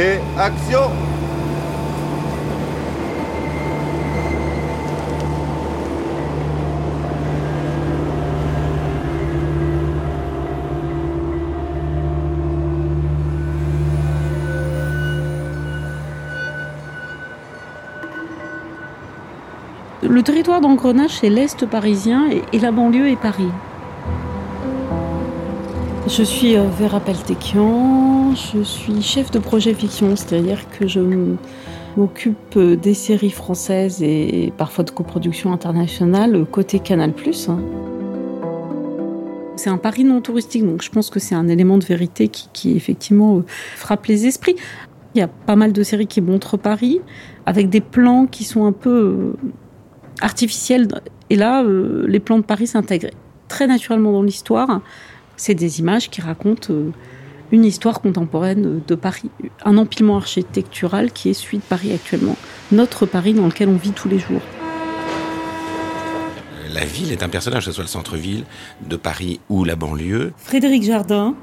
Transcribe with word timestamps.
Et 0.00 0.20
action 0.38 0.78
Le 20.00 20.22
territoire 20.22 20.60
d'engrenage, 20.60 21.10
c'est 21.10 21.28
l'Est 21.28 21.66
parisien 21.66 22.30
et, 22.30 22.42
et 22.52 22.60
la 22.60 22.70
banlieue 22.70 23.08
est 23.08 23.16
Paris. 23.16 23.50
Je 26.08 26.22
suis 26.22 26.56
euh, 26.56 26.62
Vera 26.62 27.00
Peltekian, 27.00 28.34
je 28.34 28.62
suis 28.62 29.02
chef 29.02 29.30
de 29.30 29.38
projet 29.38 29.74
fiction, 29.74 30.16
c'est-à-dire 30.16 30.58
que 30.70 30.88
je 30.88 31.00
m'occupe 31.98 32.56
euh, 32.56 32.76
des 32.76 32.94
séries 32.94 33.30
françaises 33.30 34.02
et 34.02 34.50
parfois 34.56 34.84
de 34.84 34.90
coproduction 34.90 35.52
internationale 35.52 36.34
euh, 36.34 36.44
côté 36.46 36.78
Canal+. 36.78 37.12
hein. 37.48 37.60
C'est 39.56 39.68
un 39.68 39.76
Paris 39.76 40.04
non 40.04 40.22
touristique, 40.22 40.64
donc 40.64 40.82
je 40.82 40.90
pense 40.90 41.10
que 41.10 41.20
c'est 41.20 41.34
un 41.34 41.46
élément 41.46 41.76
de 41.76 41.84
vérité 41.84 42.28
qui, 42.28 42.48
qui, 42.54 42.74
effectivement 42.74 43.42
frappe 43.76 44.06
les 44.06 44.26
esprits. 44.26 44.56
Il 45.14 45.18
y 45.18 45.22
a 45.22 45.28
pas 45.28 45.56
mal 45.56 45.74
de 45.74 45.82
séries 45.82 46.06
qui 46.06 46.22
montrent 46.22 46.56
Paris 46.56 47.02
avec 47.44 47.68
des 47.68 47.82
plans 47.82 48.26
qui 48.26 48.44
sont 48.44 48.64
un 48.64 48.72
peu 48.72 49.34
artificiels. 50.22 50.88
Et 51.28 51.36
là, 51.36 51.62
les 51.62 52.20
plans 52.20 52.38
de 52.38 52.44
Paris 52.44 52.66
s'intègrent 52.66 53.10
très 53.48 53.66
naturellement 53.66 54.12
dans 54.12 54.22
l'histoire. 54.22 54.80
C'est 55.38 55.54
des 55.54 55.78
images 55.78 56.10
qui 56.10 56.20
racontent 56.20 56.74
euh, 56.74 56.90
une 57.52 57.64
histoire 57.64 58.00
contemporaine 58.02 58.82
de 58.86 58.94
Paris, 58.94 59.30
un 59.64 59.78
empilement 59.78 60.16
architectural 60.16 61.12
qui 61.12 61.30
est 61.30 61.32
celui 61.32 61.58
de 61.58 61.62
Paris 61.62 61.92
actuellement, 61.92 62.36
notre 62.72 63.06
Paris 63.06 63.34
dans 63.34 63.46
lequel 63.46 63.68
on 63.68 63.76
vit 63.76 63.92
tous 63.92 64.08
les 64.08 64.18
jours. 64.18 64.42
La 66.74 66.84
ville 66.84 67.12
est 67.12 67.22
un 67.22 67.28
personnage, 67.28 67.64
que 67.64 67.70
ce 67.70 67.76
soit 67.76 67.84
le 67.84 67.88
centre-ville 67.88 68.44
de 68.86 68.96
Paris 68.96 69.40
ou 69.48 69.64
la 69.64 69.76
banlieue. 69.76 70.32
Frédéric 70.36 70.82
Jardin, 70.82 71.36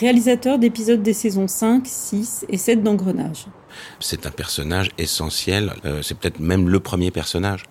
réalisateur 0.00 0.58
d'épisodes 0.58 1.02
des 1.02 1.12
saisons 1.12 1.46
5, 1.46 1.84
6 1.86 2.46
et 2.48 2.56
7 2.56 2.82
d'Engrenage. 2.82 3.46
C'est 4.00 4.26
un 4.26 4.30
personnage 4.30 4.90
essentiel, 4.96 5.74
euh, 5.84 6.00
c'est 6.02 6.16
peut-être 6.16 6.40
même 6.40 6.68
le 6.68 6.80
premier 6.80 7.10
personnage 7.10 7.64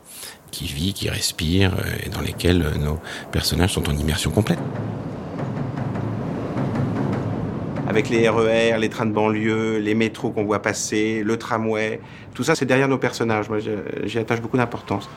qui 0.51 0.65
vit, 0.65 0.93
qui 0.93 1.09
respire 1.09 1.73
euh, 1.73 2.05
et 2.05 2.09
dans 2.09 2.21
lesquels 2.21 2.61
euh, 2.61 2.77
nos 2.77 2.99
personnages 3.31 3.73
sont 3.73 3.89
en 3.89 3.97
immersion 3.97 4.29
complète. 4.29 4.59
Avec 7.93 8.09
les 8.09 8.27
RER, 8.27 8.79
les 8.79 8.89
trains 8.89 9.05
de 9.05 9.11
banlieue, 9.11 9.77
les 9.77 9.93
métros 9.93 10.31
qu'on 10.31 10.45
voit 10.45 10.63
passer, 10.63 11.21
le 11.23 11.37
tramway, 11.37 12.01
tout 12.33 12.43
ça 12.43 12.55
c'est 12.55 12.65
derrière 12.65 12.87
nos 12.87 12.97
personnages. 12.97 13.49
Moi 13.49 13.59
j'y 13.59 14.17
attache 14.17 14.41
beaucoup 14.41 14.57
d'importance. 14.57 15.07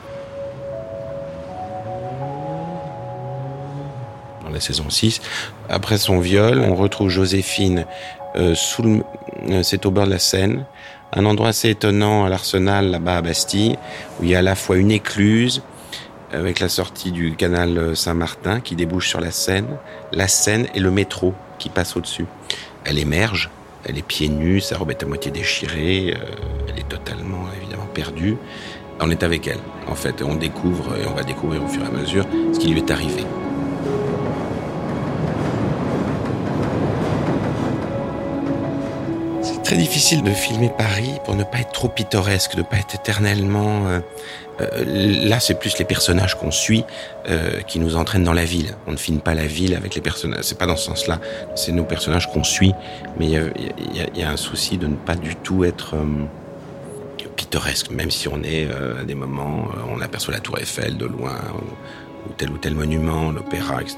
dans 4.43 4.51
la 4.51 4.59
saison 4.59 4.91
6. 4.91 5.21
Après 5.69 5.97
son 5.97 6.19
viol, 6.19 6.59
on 6.59 6.75
retrouve 6.75 7.09
Joséphine 7.09 7.87
euh, 8.35 8.53
euh, 8.85 9.63
c'est 9.63 9.87
au 9.87 9.89
bord 9.89 10.05
de 10.05 10.11
la 10.11 10.19
Seine, 10.19 10.65
un 11.13 11.25
endroit 11.25 11.47
assez 11.47 11.71
étonnant 11.71 12.25
à 12.25 12.29
l'Arsenal 12.29 12.91
là-bas 12.91 13.17
à 13.17 13.21
Bastille, 13.23 13.75
où 14.19 14.23
il 14.23 14.29
y 14.29 14.35
a 14.35 14.39
à 14.39 14.43
la 14.43 14.53
fois 14.53 14.77
une 14.77 14.91
écluse 14.91 15.63
avec 16.31 16.59
la 16.59 16.69
sortie 16.69 17.11
du 17.11 17.35
canal 17.35 17.75
euh, 17.75 17.95
Saint-Martin 17.95 18.59
qui 18.59 18.75
débouche 18.75 19.09
sur 19.09 19.19
la 19.19 19.31
Seine, 19.31 19.79
la 20.11 20.27
Seine 20.27 20.67
et 20.75 20.79
le 20.79 20.91
métro 20.91 21.33
qui 21.57 21.69
passe 21.69 21.95
au-dessus. 21.95 22.25
Elle 22.89 22.99
émerge, 22.99 23.49
elle 23.83 23.97
est 23.97 24.01
pieds 24.01 24.29
nus, 24.29 24.61
sa 24.61 24.77
robe 24.77 24.91
est 24.91 25.03
à 25.03 25.05
moitié 25.05 25.29
déchirée, 25.29 26.15
euh, 26.15 26.25
elle 26.69 26.79
est 26.79 26.87
totalement 26.87 27.43
évidemment 27.61 27.85
perdue. 27.93 28.37
On 29.01 29.11
est 29.11 29.23
avec 29.23 29.45
elle, 29.45 29.59
en 29.87 29.95
fait, 29.95 30.21
on 30.21 30.35
découvre 30.35 30.95
et 30.95 31.05
on 31.05 31.13
va 31.13 31.23
découvrir 31.23 31.65
au 31.65 31.67
fur 31.67 31.83
et 31.83 31.87
à 31.87 31.91
mesure 31.91 32.25
ce 32.53 32.59
qui 32.59 32.69
lui 32.69 32.79
est 32.79 32.89
arrivé. 32.89 33.25
Très 39.67 39.75
difficile 39.75 40.23
de 40.23 40.31
filmer 40.31 40.69
Paris 40.69 41.11
pour 41.25 41.35
ne 41.35 41.43
pas 41.43 41.59
être 41.59 41.73
trop 41.73 41.89
pittoresque, 41.89 42.53
de 42.53 42.59
ne 42.59 42.63
pas 42.63 42.77
être 42.77 42.95
éternellement. 42.95 43.87
euh, 43.87 43.99
euh, 44.61 45.27
là, 45.27 45.41
c'est 45.41 45.59
plus 45.59 45.77
les 45.77 45.83
personnages 45.83 46.35
qu'on 46.35 46.51
suit 46.51 46.85
euh, 47.27 47.59
qui 47.67 47.81
nous 47.81 47.97
entraînent 47.97 48.23
dans 48.23 48.31
la 48.31 48.45
ville. 48.45 48.77
On 48.87 48.93
ne 48.93 48.97
filme 48.97 49.19
pas 49.19 49.33
la 49.33 49.45
ville 49.45 49.75
avec 49.75 49.93
les 49.93 49.99
personnages. 49.99 50.45
C'est 50.45 50.57
pas 50.57 50.67
dans 50.67 50.77
ce 50.77 50.85
sens-là. 50.85 51.19
C'est 51.55 51.73
nos 51.73 51.83
personnages 51.83 52.31
qu'on 52.31 52.45
suit, 52.45 52.71
mais 53.19 53.25
il 53.27 54.17
y 54.17 54.23
a, 54.23 54.29
un 54.29 54.37
souci 54.37 54.77
de 54.77 54.87
ne 54.87 54.95
pas 54.95 55.15
du 55.17 55.35
tout 55.35 55.65
être 55.65 55.95
pittoresque, 57.35 57.91
même 57.91 58.09
si 58.09 58.29
on 58.29 58.41
est 58.43 58.69
à 58.71 59.03
des 59.03 59.15
moments, 59.15 59.67
on 59.93 59.99
aperçoit 59.99 60.33
la 60.33 60.39
Tour 60.39 60.59
Eiffel 60.59 60.95
de 60.95 61.05
loin 61.05 61.35
ou 62.25 62.29
tel 62.37 62.51
ou 62.51 62.57
tel 62.57 62.73
monument, 62.73 63.31
l'opéra, 63.31 63.81
etc. 63.81 63.97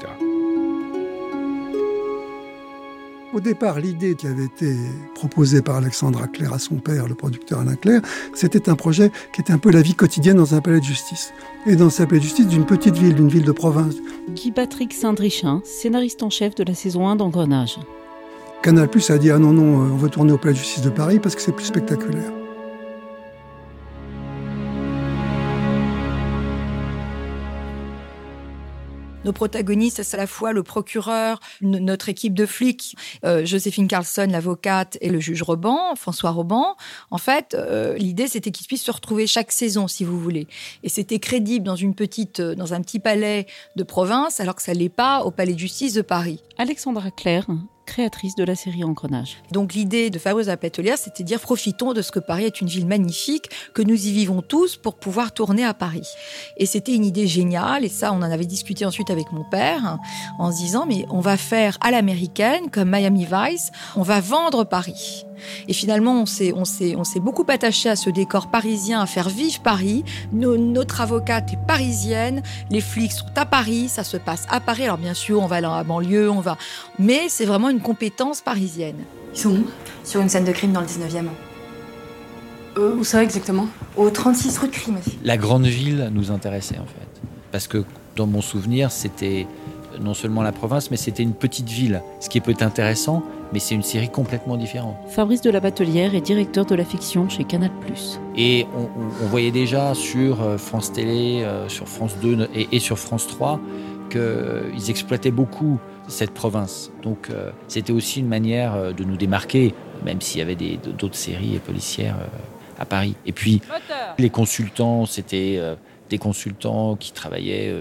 Au 3.32 3.38
départ, 3.38 3.78
l'idée 3.78 4.16
qui 4.16 4.26
avait 4.26 4.46
été 4.46 4.74
proposée 5.14 5.62
par 5.62 5.76
Alexandre 5.76 6.26
Claire 6.32 6.52
à 6.52 6.58
son 6.58 6.76
père, 6.76 7.06
le 7.06 7.14
producteur 7.14 7.60
Alain 7.60 7.76
Claire, 7.76 8.00
c'était 8.34 8.68
un 8.68 8.74
projet 8.74 9.12
qui 9.32 9.40
était 9.40 9.52
un 9.52 9.58
peu 9.58 9.70
la 9.70 9.82
vie 9.82 9.94
quotidienne 9.94 10.36
dans 10.36 10.56
un 10.56 10.60
palais 10.60 10.80
de 10.80 10.84
justice. 10.84 11.32
Et 11.64 11.76
dans 11.76 12.00
un 12.00 12.06
palais 12.06 12.18
de 12.18 12.24
justice 12.24 12.48
d'une 12.48 12.66
petite 12.66 12.96
ville, 12.96 13.14
d'une 13.14 13.28
ville 13.28 13.44
de 13.44 13.52
province. 13.52 13.94
Guy 14.30 14.50
Patrick 14.50 14.92
Saint-Drichin, 14.92 15.62
scénariste 15.64 16.24
en 16.24 16.30
chef 16.30 16.56
de 16.56 16.64
la 16.64 16.74
saison 16.74 17.06
1 17.06 17.16
d'Engrenage. 17.16 17.78
Canal 18.62 18.88
Plus 18.88 19.08
a 19.10 19.18
dit 19.18 19.30
Ah 19.30 19.38
non, 19.38 19.52
non, 19.52 19.84
euh, 19.84 19.90
on 19.92 19.96
veut 19.96 20.10
tourner 20.10 20.32
au 20.32 20.38
palais 20.38 20.54
de 20.54 20.58
justice 20.58 20.82
de 20.82 20.90
Paris 20.90 21.20
parce 21.20 21.36
que 21.36 21.40
c'est 21.40 21.52
plus 21.52 21.66
spectaculaire. 21.66 22.32
Nos 29.30 29.34
protagonistes, 29.34 30.02
c'est 30.02 30.16
à 30.16 30.18
la 30.18 30.26
fois 30.26 30.52
le 30.52 30.64
procureur, 30.64 31.38
notre 31.60 32.08
équipe 32.08 32.34
de 32.34 32.46
flics, 32.46 32.96
euh, 33.24 33.46
Joséphine 33.46 33.86
Carlson, 33.86 34.26
l'avocate, 34.28 34.98
et 35.00 35.08
le 35.08 35.20
juge 35.20 35.42
Roban, 35.42 35.94
François 35.94 36.32
Roban. 36.32 36.74
En 37.12 37.18
fait, 37.18 37.54
euh, 37.54 37.96
l'idée, 37.96 38.26
c'était 38.26 38.50
qu'ils 38.50 38.66
puissent 38.66 38.82
se 38.82 38.90
retrouver 38.90 39.28
chaque 39.28 39.52
saison, 39.52 39.86
si 39.86 40.02
vous 40.02 40.18
voulez. 40.18 40.48
Et 40.82 40.88
c'était 40.88 41.20
crédible 41.20 41.64
dans 41.64 41.76
une 41.76 41.94
petite, 41.94 42.40
euh, 42.40 42.56
dans 42.56 42.74
un 42.74 42.80
petit 42.80 42.98
palais 42.98 43.46
de 43.76 43.84
province, 43.84 44.40
alors 44.40 44.56
que 44.56 44.62
ça 44.62 44.74
l'est 44.74 44.88
pas 44.88 45.22
au 45.22 45.30
palais 45.30 45.54
de 45.54 45.60
justice 45.60 45.94
de 45.94 46.02
Paris. 46.02 46.42
Alexandra 46.60 47.10
Claire, 47.10 47.46
créatrice 47.86 48.34
de 48.34 48.44
la 48.44 48.54
série 48.54 48.84
Engrenage. 48.84 49.38
Donc 49.50 49.72
l'idée 49.72 50.10
de 50.10 50.18
Fabrice 50.18 50.50
Pételière, 50.60 50.98
c'était 50.98 51.22
de 51.22 51.26
dire 51.26 51.40
profitons 51.40 51.94
de 51.94 52.02
ce 52.02 52.12
que 52.12 52.18
Paris 52.18 52.44
est 52.44 52.60
une 52.60 52.68
ville 52.68 52.86
magnifique, 52.86 53.48
que 53.72 53.80
nous 53.80 53.94
y 53.94 54.12
vivons 54.12 54.42
tous 54.42 54.76
pour 54.76 54.96
pouvoir 54.96 55.32
tourner 55.32 55.64
à 55.64 55.72
Paris. 55.72 56.06
Et 56.58 56.66
c'était 56.66 56.94
une 56.94 57.06
idée 57.06 57.26
géniale, 57.26 57.86
et 57.86 57.88
ça 57.88 58.12
on 58.12 58.16
en 58.16 58.30
avait 58.30 58.44
discuté 58.44 58.84
ensuite 58.84 59.08
avec 59.08 59.32
mon 59.32 59.42
père, 59.42 59.96
en 60.38 60.52
se 60.52 60.58
disant 60.58 60.84
mais 60.84 61.06
on 61.08 61.20
va 61.20 61.38
faire 61.38 61.78
à 61.80 61.90
l'américaine, 61.90 62.68
comme 62.70 62.90
Miami 62.90 63.24
Vice, 63.24 63.72
on 63.96 64.02
va 64.02 64.20
vendre 64.20 64.64
Paris. 64.64 65.24
Et 65.68 65.72
finalement, 65.72 66.20
on 66.22 66.26
s'est, 66.26 66.52
on 66.54 66.64
s'est, 66.64 66.94
on 66.96 67.04
s'est 67.04 67.20
beaucoup 67.20 67.44
attaché 67.48 67.88
à 67.88 67.96
ce 67.96 68.10
décor 68.10 68.48
parisien, 68.50 69.00
à 69.00 69.06
faire 69.06 69.28
vivre 69.28 69.60
Paris. 69.60 70.04
Nos- 70.32 70.56
notre 70.56 71.00
avocate 71.00 71.52
est 71.52 71.66
parisienne, 71.66 72.42
les 72.70 72.80
flics 72.80 73.12
sont 73.12 73.26
à 73.36 73.46
Paris, 73.46 73.88
ça 73.88 74.04
se 74.04 74.16
passe 74.16 74.46
à 74.50 74.60
Paris. 74.60 74.84
Alors 74.84 74.98
bien 74.98 75.14
sûr, 75.14 75.40
on 75.42 75.46
va 75.46 75.60
dans 75.60 75.74
la 75.76 75.84
banlieue, 75.84 76.30
on 76.30 76.40
va, 76.40 76.56
mais 76.98 77.28
c'est 77.28 77.44
vraiment 77.46 77.68
une 77.70 77.80
compétence 77.80 78.40
parisienne. 78.40 78.96
Ils 79.34 79.38
sont 79.40 79.50
où? 79.50 79.66
Sur 80.04 80.20
une 80.20 80.28
scène 80.28 80.44
de 80.44 80.52
crime 80.52 80.72
dans 80.72 80.80
le 80.80 80.86
19e. 80.86 81.26
euh, 82.78 82.94
Où 82.96 83.04
ça 83.04 83.22
exactement? 83.22 83.68
Au 83.96 84.10
36 84.10 84.58
rue 84.58 84.68
de 84.68 84.72
Crime. 84.72 84.98
La 85.24 85.36
grande 85.36 85.66
ville 85.66 86.10
nous 86.12 86.30
intéressait 86.30 86.78
en 86.78 86.86
fait. 86.86 87.20
Parce 87.52 87.66
que 87.68 87.84
dans 88.16 88.26
mon 88.26 88.40
souvenir, 88.42 88.90
c'était 88.92 89.46
non 90.00 90.14
seulement 90.14 90.42
la 90.42 90.52
province, 90.52 90.90
mais 90.90 90.96
c'était 90.96 91.22
une 91.22 91.34
petite 91.34 91.68
ville. 91.68 92.02
Ce 92.20 92.28
qui 92.28 92.40
peut 92.40 92.50
être 92.52 92.62
intéressant, 92.62 93.22
mais 93.52 93.58
c'est 93.58 93.74
une 93.74 93.82
série 93.82 94.08
complètement 94.08 94.56
différente. 94.56 94.96
Fabrice 95.08 95.40
de 95.42 95.50
la 95.50 95.60
Batelière 95.60 96.14
est 96.14 96.20
directeur 96.20 96.64
de 96.66 96.74
la 96.74 96.84
fiction 96.84 97.28
chez 97.28 97.44
Canal+. 97.44 97.70
Et 98.36 98.66
on, 98.76 98.82
on- 98.82 99.24
on 99.24 99.26
voyait 99.26 99.50
déjà 99.50 99.94
sur 99.94 100.40
euh, 100.42 100.56
France 100.58 100.92
Télé, 100.92 101.42
euh, 101.42 101.68
sur 101.68 101.88
France 101.88 102.16
2 102.22 102.48
et, 102.54 102.68
et 102.72 102.78
sur 102.78 102.98
France 102.98 103.26
3 103.26 103.60
qu'ils 104.10 104.90
exploitaient 104.90 105.30
beaucoup 105.30 105.78
cette 106.08 106.32
province. 106.32 106.90
Donc 107.02 107.28
euh, 107.30 107.50
c'était 107.68 107.92
aussi 107.92 108.20
une 108.20 108.28
manière 108.28 108.92
de 108.94 109.04
nous 109.04 109.16
démarquer, 109.16 109.74
même 110.04 110.20
s'il 110.20 110.38
y 110.40 110.42
avait 110.42 110.56
d'autres 110.56 111.14
séries 111.14 111.58
policières 111.64 112.16
à 112.78 112.84
Paris. 112.84 113.14
Et 113.26 113.32
puis 113.32 113.60
les 114.18 114.30
consultants, 114.30 115.06
c'était 115.06 115.60
des 116.08 116.18
consultants 116.18 116.96
qui 116.96 117.12
travaillaient 117.12 117.72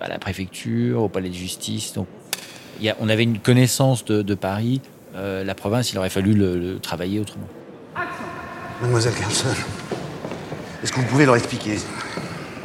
à 0.00 0.08
la 0.08 0.18
préfecture, 0.18 1.02
au 1.02 1.08
palais 1.08 1.28
de 1.28 1.34
justice. 1.34 1.92
Donc 1.92 2.06
on 3.00 3.08
avait 3.08 3.22
une 3.22 3.38
connaissance 3.38 4.04
de, 4.04 4.34
Paris. 4.34 4.80
la 5.14 5.54
province, 5.54 5.92
il 5.92 5.98
aurait 5.98 6.10
fallu 6.10 6.34
le, 6.34 6.78
travailler 6.80 7.20
autrement. 7.20 7.48
Mademoiselle 8.80 9.14
Carlson, 9.14 9.48
est-ce 10.82 10.92
que 10.92 11.00
vous 11.00 11.06
pouvez 11.06 11.24
leur 11.24 11.36
expliquer? 11.36 11.78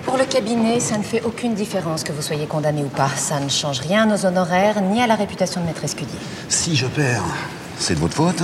Pour 0.03 0.17
le 0.17 0.25
cabinet, 0.25 0.79
ça 0.79 0.97
ne 0.97 1.03
fait 1.03 1.21
aucune 1.21 1.53
différence 1.53 2.03
que 2.03 2.11
vous 2.11 2.23
soyez 2.23 2.47
condamné 2.47 2.83
ou 2.83 2.87
pas. 2.87 3.09
Ça 3.09 3.39
ne 3.39 3.47
change 3.47 3.79
rien 3.79 4.11
aux 4.11 4.25
honoraires 4.25 4.81
ni 4.81 5.01
à 5.01 5.07
la 5.07 5.15
réputation 5.15 5.61
de 5.61 5.67
maître 5.67 5.83
Escudier. 5.83 6.17
Si 6.47 6.75
je 6.75 6.87
perds, 6.87 7.23
c'est 7.77 7.93
de 7.93 7.99
votre 7.99 8.15
faute. 8.15 8.41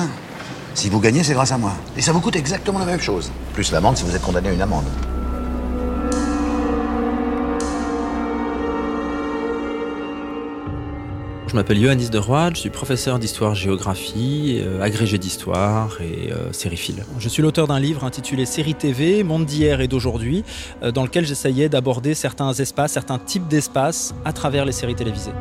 Si 0.75 0.89
vous 0.89 0.99
gagnez, 0.99 1.23
c'est 1.23 1.33
grâce 1.33 1.51
à 1.51 1.57
moi. 1.57 1.73
Et 1.97 2.01
ça 2.01 2.11
vous 2.11 2.21
coûte 2.21 2.35
exactement 2.35 2.79
la 2.79 2.85
même 2.85 3.01
chose. 3.01 3.31
Plus 3.53 3.71
l'amende 3.71 3.97
si 3.97 4.03
vous 4.03 4.15
êtes 4.15 4.21
condamné 4.21 4.49
à 4.49 4.53
une 4.53 4.61
amende. 4.61 4.85
Je 11.55 11.57
m'appelle 11.61 11.77
Yohannis 11.77 12.09
de 12.09 12.17
Roy, 12.17 12.49
je 12.53 12.59
suis 12.59 12.69
professeur 12.69 13.17
d'histoire-géographie, 13.17 14.59
euh, 14.61 14.81
agrégé 14.81 15.17
d'histoire 15.17 16.01
et 16.01 16.33
euh, 16.33 16.51
sériephile. 16.51 17.05
Je 17.17 17.29
suis 17.29 17.41
l'auteur 17.41 17.65
d'un 17.65 17.79
livre 17.79 18.03
intitulé 18.03 18.45
Série 18.45 18.75
TV, 18.75 19.23
Monde 19.23 19.45
d'hier 19.45 19.79
et 19.79 19.87
d'aujourd'hui, 19.87 20.43
euh, 20.83 20.91
dans 20.91 21.03
lequel 21.03 21.25
j'essayais 21.25 21.69
d'aborder 21.69 22.13
certains 22.13 22.51
espaces, 22.51 22.91
certains 22.91 23.19
types 23.19 23.47
d'espaces 23.47 24.13
à 24.25 24.33
travers 24.33 24.65
les 24.65 24.73
séries 24.73 24.95
télévisées. 24.95 25.31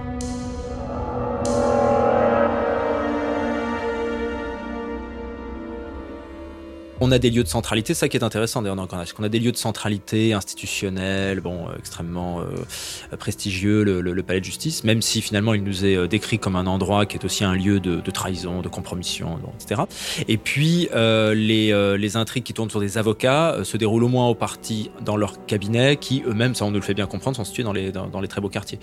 On 7.07 7.13
a 7.13 7.19
des 7.19 7.29
lieux 7.29 7.43
de 7.43 7.49
centralité, 7.49 7.93
ça 7.93 8.09
qui 8.09 8.17
est 8.17 8.25
intéressant 8.25 8.63
d'ailleurs 8.63 8.77
dans 8.77 8.85
le 8.85 9.13
qu'on 9.13 9.25
a 9.25 9.29
des 9.29 9.39
lieux 9.39 9.53
de 9.53 9.59
centralité 9.59 10.33
institutionnelle, 10.33 11.41
bon, 11.41 11.69
euh, 11.69 11.77
extrêmement 11.79 12.41
euh, 12.41 13.17
prestigieux, 13.19 13.85
le, 13.85 14.23
palais 14.23 14.41
de 14.41 14.45
justice, 14.47 14.85
même 14.85 15.03
si 15.03 15.21
finalement 15.21 15.53
il 15.53 15.63
nous 15.63 15.85
est 15.85 15.97
euh, 15.97 16.07
décrit 16.07 16.39
comme 16.39 16.57
un 16.57 16.67
endroit 16.67 17.05
qui 17.05 17.19
est 17.19 17.25
aussi 17.27 17.45
un 17.45 17.55
lieu 17.55 17.79
de, 17.79 18.11
trahison, 18.11 18.63
de 18.63 18.71
compromission, 18.71 19.39
etc. 19.61 19.83
Et 20.29 20.39
puis 20.39 20.89
les, 20.95 21.99
les, 21.99 22.17
intrigues 22.17 22.45
qui 22.45 22.55
tournent 22.55 22.71
sur 22.71 22.81
des 22.81 22.97
avocats 22.97 23.59
se 23.65 23.77
déroulent 23.77 24.05
au 24.05 24.09
moins 24.09 24.29
au 24.29 24.35
parti 24.35 24.91
dans 25.05 25.19
leur 25.19 25.45
cabinet, 25.45 25.97
qui 25.97 26.23
eux-mêmes, 26.27 26.55
ça 26.55 26.65
on 26.65 26.71
nous 26.71 26.79
le 26.79 26.83
fait 26.83 26.95
bien 26.95 27.07
comprendre, 27.07 27.37
sont 27.37 27.45
situés 27.45 27.65
dans 27.65 27.75
les, 27.75 27.93
dans, 27.93 28.21
les 28.23 28.29
très 28.29 28.41
beaux 28.41 28.49
quartiers. 28.49 28.79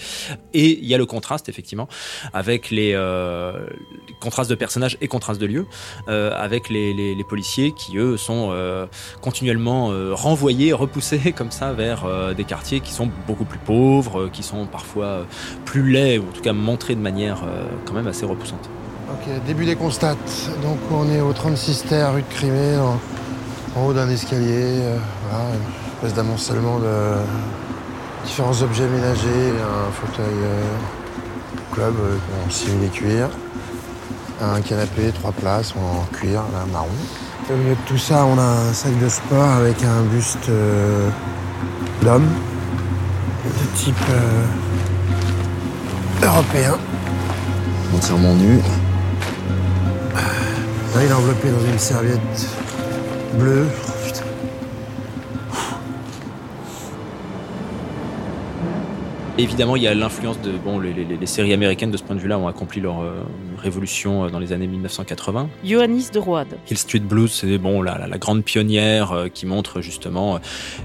Et 0.54 0.78
il 0.78 0.86
y 0.86 0.94
a 0.94 1.00
le 1.00 1.08
contraste 1.08 1.50
effectivement 1.50 1.88
avec 2.34 2.70
les, 2.70 2.94
contrastes 4.20 4.52
de 4.52 4.56
personnages 4.56 4.96
et 5.02 5.08
contrastes 5.08 5.42
de 5.42 5.48
lieux, 5.48 5.66
avec 6.08 6.70
les, 6.70 6.94
les 6.94 7.24
policiers 7.24 7.74
qui 7.76 7.98
eux 7.98 8.11
sont 8.18 8.50
euh, 8.52 8.86
continuellement 9.22 9.92
euh, 9.92 10.14
renvoyés, 10.14 10.74
repoussés 10.74 11.32
comme 11.38 11.52
ça 11.52 11.74
vers 11.74 12.06
euh, 12.06 12.34
des 12.34 12.44
quartiers 12.44 12.80
qui 12.80 12.92
sont 12.92 13.10
beaucoup 13.28 13.46
plus 13.46 13.60
pauvres, 13.60 14.30
qui 14.32 14.44
sont 14.44 14.66
parfois 14.66 15.26
plus 15.66 15.90
laids, 15.90 16.20
ou 16.20 16.24
en 16.30 16.32
tout 16.32 16.42
cas 16.42 16.54
montrés 16.54 16.96
de 16.96 17.02
manière 17.02 17.44
quand 17.86 17.94
même 17.94 18.08
assez 18.08 18.26
repoussante. 18.26 18.70
Ok, 19.10 19.28
début 19.46 19.66
des 19.66 19.76
constats. 19.76 20.16
Donc 20.64 20.78
on 20.92 21.10
est 21.10 21.22
au 21.22 21.34
36 21.34 21.86
terre, 21.88 22.14
rue 22.14 22.22
de 22.22 22.28
Crimée, 22.28 22.78
en, 22.78 23.86
haut 23.86 23.94
d'un 23.94 24.10
escalier. 24.10 24.80
une 24.82 25.96
espèce 25.96 26.14
d'amoncellement 26.14 26.80
de 26.80 27.16
différents 28.26 28.62
objets 28.62 28.88
ménagers, 28.88 29.52
un 29.60 29.92
fauteuil 29.92 30.36
club 31.72 31.94
en 32.46 32.50
simili 32.50 32.90
cuir, 32.90 33.30
un 34.42 34.62
canapé, 34.62 35.12
trois 35.14 35.32
places 35.32 35.74
en 35.76 36.06
cuir, 36.14 36.42
là, 36.54 36.66
marron. 36.72 36.88
Au 37.50 37.56
milieu 37.56 37.72
de 37.72 37.88
tout 37.88 37.98
ça, 37.98 38.26
on 38.26 38.38
a 38.38 38.42
un 38.42 38.74
sac 38.74 38.98
de 39.00 39.10
sport 39.10 39.50
avec 39.50 39.84
un 39.84 40.04
buste 40.04 40.50
euh, 40.50 41.10
d'homme 42.02 42.28
de 43.46 43.78
type 43.78 43.96
euh, 44.10 44.46
européen. 46.26 46.78
Entièrement 47.96 48.36
nu. 48.36 48.58
Là, 50.96 51.04
il 51.04 51.10
est 51.10 51.14
enveloppé 51.14 51.50
dans 51.50 51.72
une 51.72 51.80
serviette 51.80 52.48
bleue. 53.36 53.68
Évidemment, 59.38 59.76
il 59.76 59.84
y 59.84 59.88
a 59.88 59.94
l'influence 59.94 60.40
de 60.42 60.52
bon, 60.52 60.80
les, 60.80 61.26
séries 61.26 61.54
américaines 61.54 61.92
de 61.92 61.98
ce 61.98 62.04
point 62.04 62.16
de 62.16 62.22
vue-là 62.22 62.38
ont 62.38 62.48
accompli 62.48 62.82
leur 62.82 63.02
euh, 63.02 63.24
révolution 63.62 64.26
euh, 64.26 64.30
dans 64.30 64.40
les 64.40 64.54
années 64.54 64.68
1980. 64.68 65.50
Ioannis 65.64 66.10
de 66.14 66.20
Roide. 66.20 66.58
Hill 66.70 66.78
Street 66.78 67.00
Blues, 67.00 67.32
c'est 67.32 67.58
bon 67.58 67.82
la, 67.82 68.08
la, 68.08 68.18
grande 68.18 68.44
pionnière 68.44 69.12
euh, 69.12 69.28
qui 69.28 69.46
montre 69.46 69.82
justement 69.82 70.40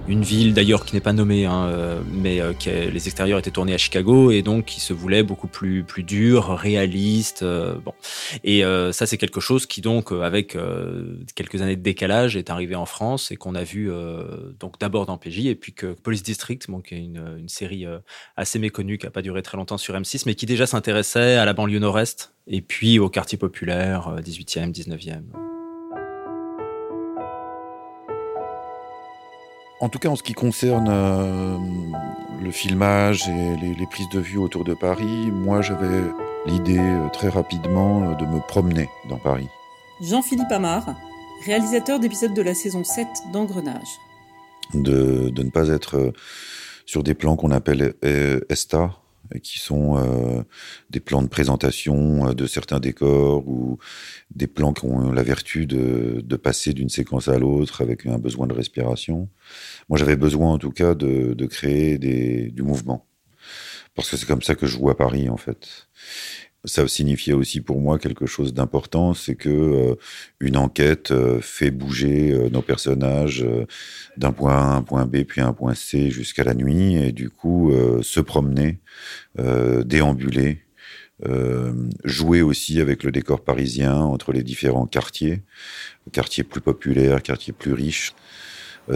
une 0.09 0.23
ville 0.23 0.55
d'ailleurs 0.55 0.85
qui 0.85 0.95
n'est 0.95 1.01
pas 1.01 1.13
nommée, 1.13 1.45
hein, 1.45 1.71
mais 2.13 2.41
qui 2.59 2.71
les 2.71 3.07
extérieurs 3.07 3.39
étaient 3.39 3.51
tournés 3.51 3.75
à 3.75 3.79
Chicago 3.79 4.31
et 4.31 4.43
donc 4.43 4.65
qui 4.65 4.81
se 4.81 4.93
voulait 4.93 5.23
beaucoup 5.23 5.49
plus 5.49 5.83
plus 5.83 6.03
dur, 6.03 6.57
réaliste. 6.57 7.45
bon, 7.45 7.93
et 8.45 8.63
ça 8.93 9.07
c'est 9.07 9.19
quelque 9.19 9.41
chose 9.41 9.67
qui 9.67 9.81
donc 9.81 10.13
avec 10.13 10.57
quelques 11.35 11.63
années 11.63 11.77
de 11.77 11.83
décalage 11.83 12.37
est 12.37 12.51
arrivé 12.51 12.75
en 12.75 12.87
France 12.87 13.31
et 13.31 13.37
qu'on 13.37 13.55
a 13.55 13.65
vu 13.65 13.91
donc 14.59 14.79
d'abord 14.81 15.07
dans 15.07 15.19
PJ 15.19 15.47
et 15.47 15.55
puis 15.55 15.73
que 15.73 15.93
Police 15.93 16.23
District, 16.23 16.67
bon, 16.69 16.81
qui 16.81 16.95
est 16.95 16.99
une, 16.99 17.37
une 17.39 17.49
série 17.49 17.87
assez 18.37 18.47
assez 18.47 18.61
méconnu, 18.61 18.97
qui 18.97 19.07
n'a 19.07 19.11
pas 19.11 19.23
duré 19.23 19.43
très 19.43 19.57
longtemps 19.57 19.77
sur 19.77 19.95
M6, 19.95 20.23
mais 20.25 20.37
qui 20.37 20.47
déjà 20.47 20.67
s'intéressait 20.67 21.35
à 21.35 21.45
la 21.45 21.53
banlieue 21.53 21.81
nord-est 21.81 22.36
et 22.47 22.61
puis 22.61 22.99
au 22.99 23.09
quartier 23.09 23.39
populaire, 23.39 24.17
18e, 24.21 24.69
euh, 24.69 24.73
19e. 24.73 25.23
En 29.81 29.89
tout 29.91 29.99
cas, 29.99 30.09
en 30.09 30.17
ce 30.17 30.23
qui 30.23 30.33
concerne 30.33 30.89
euh, 30.89 31.59
le 32.43 32.51
filmage 32.51 33.29
et 33.29 33.57
les, 33.57 33.87
prises 33.87 34.09
de 34.09 34.21
vue 34.21 34.39
autour 34.39 34.65
de 34.65 34.75
Paris, 34.75 35.31
moi 35.31 35.61
j'avais 35.61 36.03
l'idée 36.47 36.79
euh, 36.79 37.09
très 37.13 37.29
rapidement 37.29 38.13
de 38.13 38.25
me 38.25 38.41
promener 38.47 38.89
dans 39.11 39.19
Paris. 39.19 39.49
Jean-Philippe 40.01 40.51
Amar, 40.51 40.95
réalisateur 41.45 41.99
d'épisodes 42.01 42.33
de 42.33 42.43
la 42.43 42.55
saison 42.55 42.85
7 42.85 43.07
d'Engrenage. 43.33 43.89
De, 44.75 45.29
de, 45.31 45.43
ne 45.43 45.51
pas 45.51 45.69
être 45.69 46.13
sur 46.87 47.03
des 47.03 47.15
plans 47.15 47.37
qu'on 47.37 47.51
appelle 47.51 47.95
ESTA, 48.03 48.91
qui 49.43 49.59
sont 49.59 49.97
euh, 49.97 50.43
des 50.91 51.01
plans 51.01 51.23
de 51.23 51.29
présentation 51.29 52.29
euh, 52.29 52.33
de 52.33 52.47
certains 52.47 52.81
décors 52.81 53.47
ou 53.49 53.79
des 54.35 54.47
plans 54.47 54.73
qui 54.73 54.85
ont 54.85 55.13
la 55.13 55.23
vertu 55.23 55.67
de, 55.67 56.21
de 56.25 56.37
passer 56.37 56.73
d'une 56.73 56.89
séquence 56.89 57.29
à 57.29 57.39
l'autre 57.39 57.83
avec 57.83 58.07
un 58.07 58.19
besoin 58.19 58.47
de 58.47 58.55
respiration. 58.55 59.29
Moi, 59.89 59.99
j'avais 59.99 60.17
besoin 60.17 60.53
en 60.53 60.59
tout 60.59 60.73
cas 60.73 60.95
de, 60.95 61.35
de 61.35 61.47
créer 61.47 61.99
du 61.99 62.63
mouvement. 62.63 63.07
Parce 63.95 64.11
que 64.11 64.17
c'est 64.17 64.27
comme 64.27 64.43
ça 64.43 64.55
que 64.55 64.67
je 64.67 64.77
vois 64.77 64.97
Paris, 64.97 65.29
en 65.29 65.39
fait 65.39 65.89
ça 66.67 66.87
signifiait 66.89 67.33
aussi 67.33 67.61
pour 67.61 67.81
moi 67.81 67.99
quelque 67.99 68.27
chose 68.27 68.53
d'important, 68.53 69.15
c'est 69.15 69.37
que 69.37 69.49
euh, 69.49 69.95
une 70.41 70.57
enquête 70.57 71.13
euh, 71.13 71.41
fait 71.41 71.71
bouger 71.71 72.33
euh, 72.33 72.49
nos 72.51 72.63
personnages 72.63 73.47
d'un 74.17 74.33
point 74.33 74.55
A 74.55 74.73
à 74.73 74.77
un 74.77 74.83
point 74.83 75.07
B 75.07 75.23
puis 75.23 75.41
à 75.41 75.47
un 75.47 75.53
point 75.53 75.75
C 75.75 76.11
jusqu'à 76.11 76.45
la 76.45 76.55
nuit 76.55 76.97
et 76.97 77.13
du 77.13 77.31
coup 77.31 77.73
se 78.03 78.21
promener, 78.21 78.81
déambuler, 79.85 80.63
jouer 82.05 82.43
aussi 82.43 82.81
avec 82.81 83.03
le 83.03 83.13
décor 83.13 83.43
parisien 83.43 83.97
entre 83.97 84.33
les 84.33 84.43
différents 84.43 84.87
quartiers, 84.87 85.43
quartiers 86.13 86.45
plus 86.45 86.61
populaires, 86.61 87.23
quartiers 87.23 87.53
plus 87.53 87.73
riches. 87.73 88.15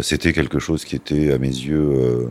C'était 0.02 0.32
quelque 0.32 0.58
chose 0.58 0.84
qui 0.84 0.96
était 0.96 1.32
à 1.32 1.38
mes 1.38 1.48
yeux 1.48 2.30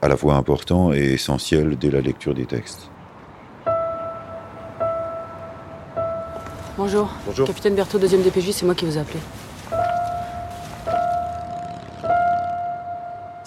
à 0.00 0.08
la 0.08 0.16
fois 0.16 0.36
important 0.36 0.92
et 0.92 1.12
essentiel 1.12 1.76
dès 1.76 1.90
la 1.90 2.00
lecture 2.00 2.34
des 2.34 2.46
textes. 2.46 2.90
Bonjour. 6.78 7.10
Bonjour. 7.24 7.46
Capitaine 7.46 7.74
Berthaud, 7.74 7.98
deuxième 7.98 8.22
DPJ, 8.22 8.50
c'est 8.50 8.66
moi 8.66 8.74
qui 8.74 8.84
vous 8.84 8.98
ai 8.98 9.00
appelé. 9.00 9.18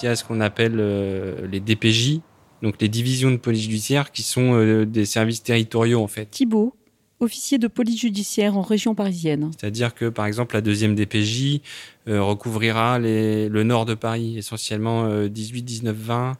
Il 0.01 0.05
y 0.05 0.07
a 0.07 0.15
ce 0.15 0.23
qu'on 0.23 0.41
appelle 0.41 0.77
euh, 0.79 1.45
les 1.45 1.59
DPJ, 1.59 2.21
donc 2.63 2.81
les 2.81 2.87
divisions 2.87 3.29
de 3.29 3.37
police 3.37 3.61
judiciaire, 3.61 4.11
qui 4.11 4.23
sont 4.23 4.55
euh, 4.55 4.85
des 4.85 5.05
services 5.05 5.43
territoriaux 5.43 6.01
en 6.01 6.07
fait. 6.07 6.25
Thibault, 6.31 6.73
officier 7.19 7.59
de 7.59 7.67
police 7.67 8.01
judiciaire 8.01 8.57
en 8.57 8.63
région 8.63 8.95
parisienne. 8.95 9.51
C'est-à-dire 9.59 9.93
que 9.93 10.09
par 10.09 10.25
exemple 10.25 10.55
la 10.55 10.61
deuxième 10.61 10.95
DPJ 10.95 11.61
euh, 12.07 12.23
recouvrira 12.23 12.97
le 12.97 13.61
nord 13.61 13.85
de 13.85 13.93
Paris, 13.93 14.39
essentiellement 14.39 15.27
18, 15.27 15.61
19, 15.61 15.95
20, 15.95 16.37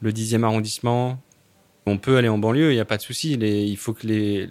le 0.00 0.10
10e 0.10 0.42
arrondissement. 0.42 1.20
On 1.86 1.98
peut 1.98 2.16
aller 2.16 2.28
en 2.28 2.38
banlieue, 2.38 2.72
il 2.72 2.74
n'y 2.74 2.80
a 2.80 2.84
pas 2.84 2.96
de 2.96 3.02
souci. 3.02 3.32
Il 3.34 3.76
faut 3.76 3.92
que 3.92 4.06
les, 4.06 4.48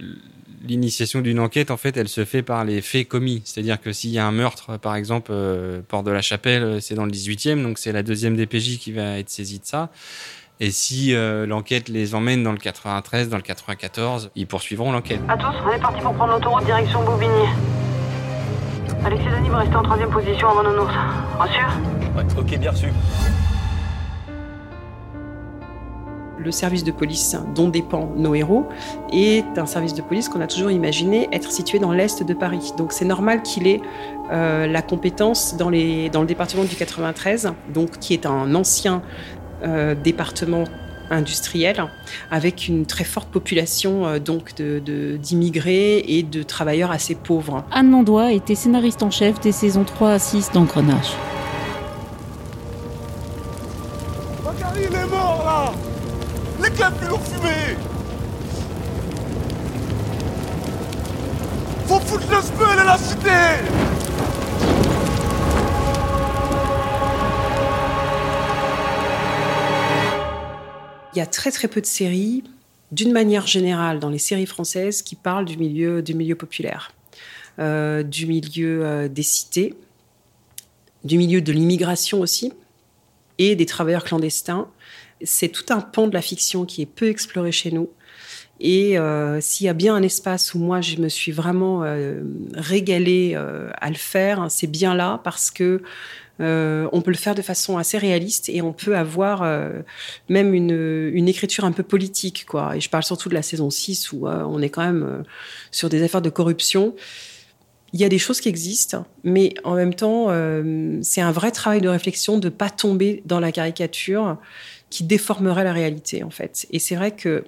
l'initiation 0.65 1.21
d'une 1.21 1.39
enquête, 1.39 1.71
en 1.71 1.77
fait, 1.77 1.97
elle 1.97 2.07
se 2.07 2.25
fait 2.25 2.43
par 2.43 2.65
les 2.65 2.81
faits 2.81 3.07
commis. 3.07 3.41
C'est-à-dire 3.45 3.79
que 3.81 3.91
s'il 3.93 4.11
y 4.11 4.19
a 4.19 4.25
un 4.25 4.31
meurtre, 4.31 4.77
par 4.77 4.95
exemple, 4.95 5.31
euh, 5.33 5.81
Port 5.87 6.03
de 6.03 6.11
la 6.11 6.21
Chapelle, 6.21 6.81
c'est 6.81 6.95
dans 6.95 7.05
le 7.05 7.11
18e, 7.11 7.61
donc 7.61 7.77
c'est 7.77 7.91
la 7.91 8.03
deuxième 8.03 8.35
DPJ 8.35 8.77
qui 8.77 8.91
va 8.91 9.17
être 9.17 9.29
saisie 9.29 9.59
de 9.59 9.65
ça. 9.65 9.89
Et 10.59 10.69
si 10.69 11.15
euh, 11.15 11.47
l'enquête 11.47 11.89
les 11.89 12.13
emmène 12.13 12.43
dans 12.43 12.51
le 12.51 12.59
93, 12.59 13.29
dans 13.29 13.37
le 13.37 13.41
94, 13.41 14.29
ils 14.35 14.45
poursuivront 14.45 14.91
l'enquête. 14.91 15.19
À 15.27 15.35
tous, 15.35 15.55
on 15.65 15.71
est 15.71 15.79
parti 15.79 16.01
pour 16.01 16.13
prendre 16.13 16.33
l'autoroute 16.33 16.65
direction 16.65 17.03
Bobigny. 17.03 17.47
Alexis 19.03 19.25
Denis 19.25 19.49
va 19.49 19.57
rester 19.59 19.75
en 19.75 19.81
troisième 19.81 20.11
position 20.11 20.49
avant 20.49 20.63
Nounours. 20.63 20.93
Reçu? 21.39 21.63
Ouais, 22.15 22.23
ok, 22.37 22.59
bien 22.59 22.69
reçu. 22.69 22.87
Le 26.43 26.51
service 26.51 26.83
de 26.83 26.91
police 26.91 27.35
dont 27.53 27.67
dépend 27.69 28.09
nos 28.15 28.33
héros 28.33 28.65
est 29.13 29.45
un 29.57 29.65
service 29.67 29.93
de 29.93 30.01
police 30.01 30.27
qu'on 30.27 30.41
a 30.41 30.47
toujours 30.47 30.71
imaginé 30.71 31.29
être 31.31 31.51
situé 31.51 31.77
dans 31.77 31.91
l'est 31.91 32.23
de 32.23 32.33
Paris. 32.33 32.71
Donc 32.77 32.93
c'est 32.93 33.05
normal 33.05 33.43
qu'il 33.43 33.67
ait 33.67 33.81
euh, 34.31 34.65
la 34.65 34.81
compétence 34.81 35.55
dans, 35.57 35.69
les, 35.69 36.09
dans 36.09 36.21
le 36.21 36.27
département 36.27 36.63
du 36.63 36.75
93, 36.75 37.53
donc 37.73 37.99
qui 37.99 38.13
est 38.13 38.25
un 38.25 38.55
ancien 38.55 39.01
euh, 39.63 39.93
département 39.93 40.63
industriel 41.11 41.85
avec 42.31 42.67
une 42.67 42.85
très 42.85 43.03
forte 43.03 43.29
population 43.29 44.07
euh, 44.07 44.17
donc 44.19 44.55
de- 44.55 45.17
d'immigrés 45.17 46.03
et 46.07 46.23
de 46.23 46.41
travailleurs 46.41 46.89
assez 46.89 47.13
pauvres. 47.15 47.63
Anne 47.71 47.91
Landois 47.91 48.31
était 48.31 48.55
scénariste 48.55 49.03
en 49.03 49.11
chef 49.11 49.39
des 49.41 49.51
saisons 49.51 49.83
3 49.83 50.09
à 50.11 50.19
6 50.19 50.51
d'Engrenage. 50.53 51.11
Il 54.77 54.83
est 54.95 55.05
mort 55.07 55.43
là 55.45 55.71
Faut 61.87 61.99
foutre 61.99 62.29
le 62.29 62.41
spell 62.41 62.79
à 62.79 62.83
la 62.83 62.97
cité 62.97 63.29
Il 71.13 71.17
y 71.17 71.21
a 71.21 71.25
très 71.25 71.51
très 71.51 71.67
peu 71.67 71.81
de 71.81 71.85
séries, 71.85 72.43
d'une 72.91 73.11
manière 73.11 73.47
générale, 73.47 73.99
dans 73.99 74.09
les 74.09 74.17
séries 74.17 74.45
françaises, 74.45 75.01
qui 75.01 75.15
parlent 75.15 75.45
du 75.45 75.57
milieu, 75.57 76.01
du 76.01 76.13
milieu 76.13 76.35
populaire, 76.35 76.93
euh, 77.59 78.03
du 78.03 78.27
milieu 78.27 78.85
euh, 78.85 79.07
des 79.09 79.23
cités, 79.23 79.75
du 81.03 81.17
milieu 81.17 81.41
de 81.41 81.51
l'immigration 81.51 82.21
aussi, 82.21 82.53
et 83.39 83.55
des 83.55 83.65
travailleurs 83.65 84.03
clandestins. 84.03 84.67
C'est 85.23 85.49
tout 85.49 85.65
un 85.69 85.81
pan 85.81 86.07
de 86.07 86.13
la 86.13 86.21
fiction 86.21 86.65
qui 86.65 86.81
est 86.81 86.85
peu 86.85 87.09
exploré 87.09 87.51
chez 87.51 87.71
nous. 87.71 87.89
Et 88.63 88.99
euh, 88.99 89.41
s'il 89.41 89.65
y 89.65 89.69
a 89.69 89.73
bien 89.73 89.95
un 89.95 90.03
espace 90.03 90.53
où 90.53 90.59
moi 90.59 90.81
je 90.81 90.97
me 90.97 91.09
suis 91.09 91.31
vraiment 91.31 91.83
euh, 91.83 92.21
régalée 92.53 93.33
euh, 93.35 93.71
à 93.81 93.89
le 93.89 93.95
faire, 93.95 94.45
c'est 94.49 94.67
bien 94.67 94.93
là 94.93 95.19
parce 95.23 95.51
que 95.51 95.81
on 96.43 97.01
peut 97.03 97.11
le 97.11 97.17
faire 97.17 97.35
de 97.35 97.43
façon 97.43 97.77
assez 97.77 97.99
réaliste 97.99 98.49
et 98.49 98.63
on 98.63 98.73
peut 98.73 98.97
avoir 98.97 99.47
même 100.27 100.55
une, 100.55 101.27
écriture 101.27 101.65
un 101.65 101.71
peu 101.71 101.83
politique. 101.83 102.47
Quoi. 102.47 102.75
Et 102.75 102.81
je 102.81 102.89
parle 102.89 103.03
surtout 103.03 103.29
de 103.29 103.35
la 103.35 103.43
saison 103.43 103.69
6 103.69 104.11
où 104.11 104.27
on 104.27 104.59
est 104.59 104.69
quand 104.69 104.81
même 104.81 105.23
sur 105.69 105.87
des 105.87 106.01
affaires 106.01 106.23
de 106.23 106.31
corruption. 106.31 106.95
Il 107.93 107.99
y 107.99 108.05
a 108.05 108.09
des 108.09 108.17
choses 108.17 108.41
qui 108.41 108.49
existent, 108.49 109.05
mais 109.23 109.53
en 109.63 109.75
même 109.75 109.93
temps, 109.93 110.29
c'est 111.03 111.21
un 111.21 111.31
vrai 111.31 111.51
travail 111.51 111.79
de 111.79 111.89
réflexion 111.89 112.39
de 112.39 112.47
ne 112.47 112.49
pas 112.49 112.71
tomber 112.71 113.21
dans 113.27 113.39
la 113.39 113.51
caricature 113.51 114.39
qui 114.91 115.03
déformerait 115.03 115.63
la 115.63 115.73
réalité, 115.73 116.23
en 116.23 116.29
fait. 116.29 116.67
Et 116.69 116.77
c'est 116.77 116.95
vrai 116.95 117.15
que 117.15 117.43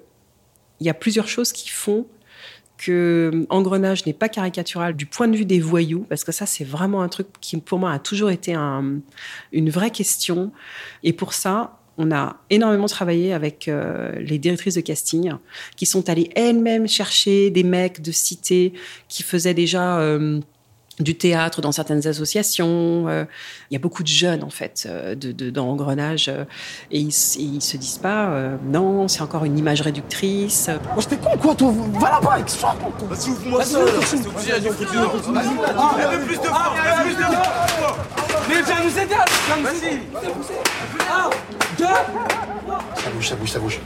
il 0.79 0.87
y 0.87 0.89
a 0.89 0.95
plusieurs 0.95 1.27
choses 1.27 1.51
qui 1.51 1.69
font 1.69 2.07
que 2.77 3.45
Engrenage 3.49 4.05
n'est 4.07 4.13
pas 4.13 4.27
caricatural 4.27 4.95
du 4.95 5.05
point 5.05 5.27
de 5.27 5.37
vue 5.37 5.45
des 5.45 5.59
voyous, 5.59 6.05
parce 6.09 6.23
que 6.23 6.31
ça, 6.31 6.45
c'est 6.47 6.63
vraiment 6.63 7.01
un 7.03 7.07
truc 7.09 7.27
qui, 7.39 7.55
pour 7.57 7.77
moi, 7.77 7.91
a 7.91 7.99
toujours 7.99 8.31
été 8.31 8.53
un- 8.55 8.99
une 9.51 9.69
vraie 9.69 9.91
question. 9.91 10.51
Et 11.03 11.13
pour 11.13 11.33
ça, 11.33 11.79
on 11.97 12.11
a 12.11 12.37
énormément 12.49 12.87
travaillé 12.87 13.31
avec 13.33 13.67
euh, 13.67 14.11
les 14.19 14.39
directrices 14.39 14.75
de 14.75 14.81
casting, 14.81 15.33
qui 15.77 15.85
sont 15.85 16.09
allées 16.09 16.31
elles-mêmes 16.35 16.87
chercher 16.87 17.51
des 17.51 17.63
mecs 17.63 18.01
de 18.01 18.11
cité 18.11 18.73
qui 19.07 19.21
faisaient 19.21 19.53
déjà... 19.53 19.99
euh, 19.99 20.39
du 20.99 21.15
théâtre 21.17 21.61
dans 21.61 21.71
certaines 21.71 22.05
associations. 22.07 23.07
Euh, 23.07 23.25
Il 23.71 23.73
y 23.73 23.77
a 23.77 23.79
beaucoup 23.79 24.03
de 24.03 24.07
jeunes, 24.07 24.43
en 24.43 24.49
fait, 24.51 24.83
euh, 24.85 25.15
de, 25.15 25.31
de- 25.31 25.49
dans 25.49 25.67
Engrenage. 25.69 26.27
euh, 26.29 26.45
et 26.91 26.99
ils, 26.99 27.07
ils 27.07 27.61
se 27.61 27.77
disent 27.77 27.97
pas, 27.97 28.27
euh, 28.27 28.55
non, 28.63 29.07
c'est 29.07 29.21
encore 29.21 29.43
une 29.45 29.57
image 29.57 29.81
réductrice. 29.81 30.69
Moi 30.93 31.01
j'étais 31.01 31.17
con 31.17 31.35
quoi 31.37 31.55
toi 31.55 31.73
Va 31.99 32.09
là-bas 32.11 32.33
avec 32.33 32.49
soi 32.49 32.75
Vas-y 33.09 33.29
ouvre-moi 33.31 33.63
ça 33.63 33.79
Vas-y 33.79 34.61
Mets 34.61 34.69
plus 34.69 34.85
de 34.85 34.91
force 34.91 35.27
Mets 35.27 36.25
plus 36.25 36.37
de 36.37 37.23
force. 37.23 37.97
Mais 38.49 38.61
viens 38.61 38.83
nous 38.83 38.99
aider, 38.99 39.15
viens 39.47 39.57
nous 39.57 39.77
aider. 39.87 40.01
Un, 41.11 41.29
deux. 41.77 41.85
Ça 41.85 43.09
bouge, 43.15 43.29
ça 43.29 43.35
bouge, 43.35 43.51
ça 43.51 43.59
bouge. 43.59 43.79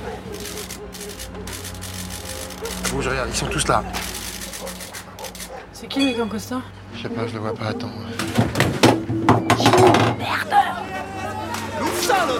Ça 2.83 2.89
bouge, 2.93 3.07
regarde, 3.07 3.29
ils 3.31 3.35
sont 3.37 3.47
tous 3.47 3.67
là. 3.67 3.83
C'est 5.73 5.87
qui 5.87 5.99
mec 6.03 6.19
en 6.19 6.27
costard 6.27 6.61
Je 6.97 7.03
sais 7.03 7.09
pas, 7.09 7.27
je 7.27 7.33
le 7.33 7.39
vois 7.39 7.53
pas, 7.53 7.67
attends. 7.67 7.91
Ouvre 11.79 12.01
ça 12.01 12.25
là 12.25 12.33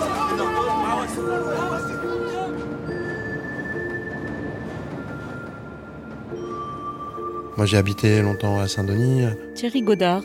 Moi, 7.55 7.65
j'ai 7.67 7.77
habité 7.77 8.21
longtemps 8.23 8.59
à 8.59 8.67
Saint-Denis. 8.67 9.25
Thierry 9.53 9.83
Godard, 9.83 10.23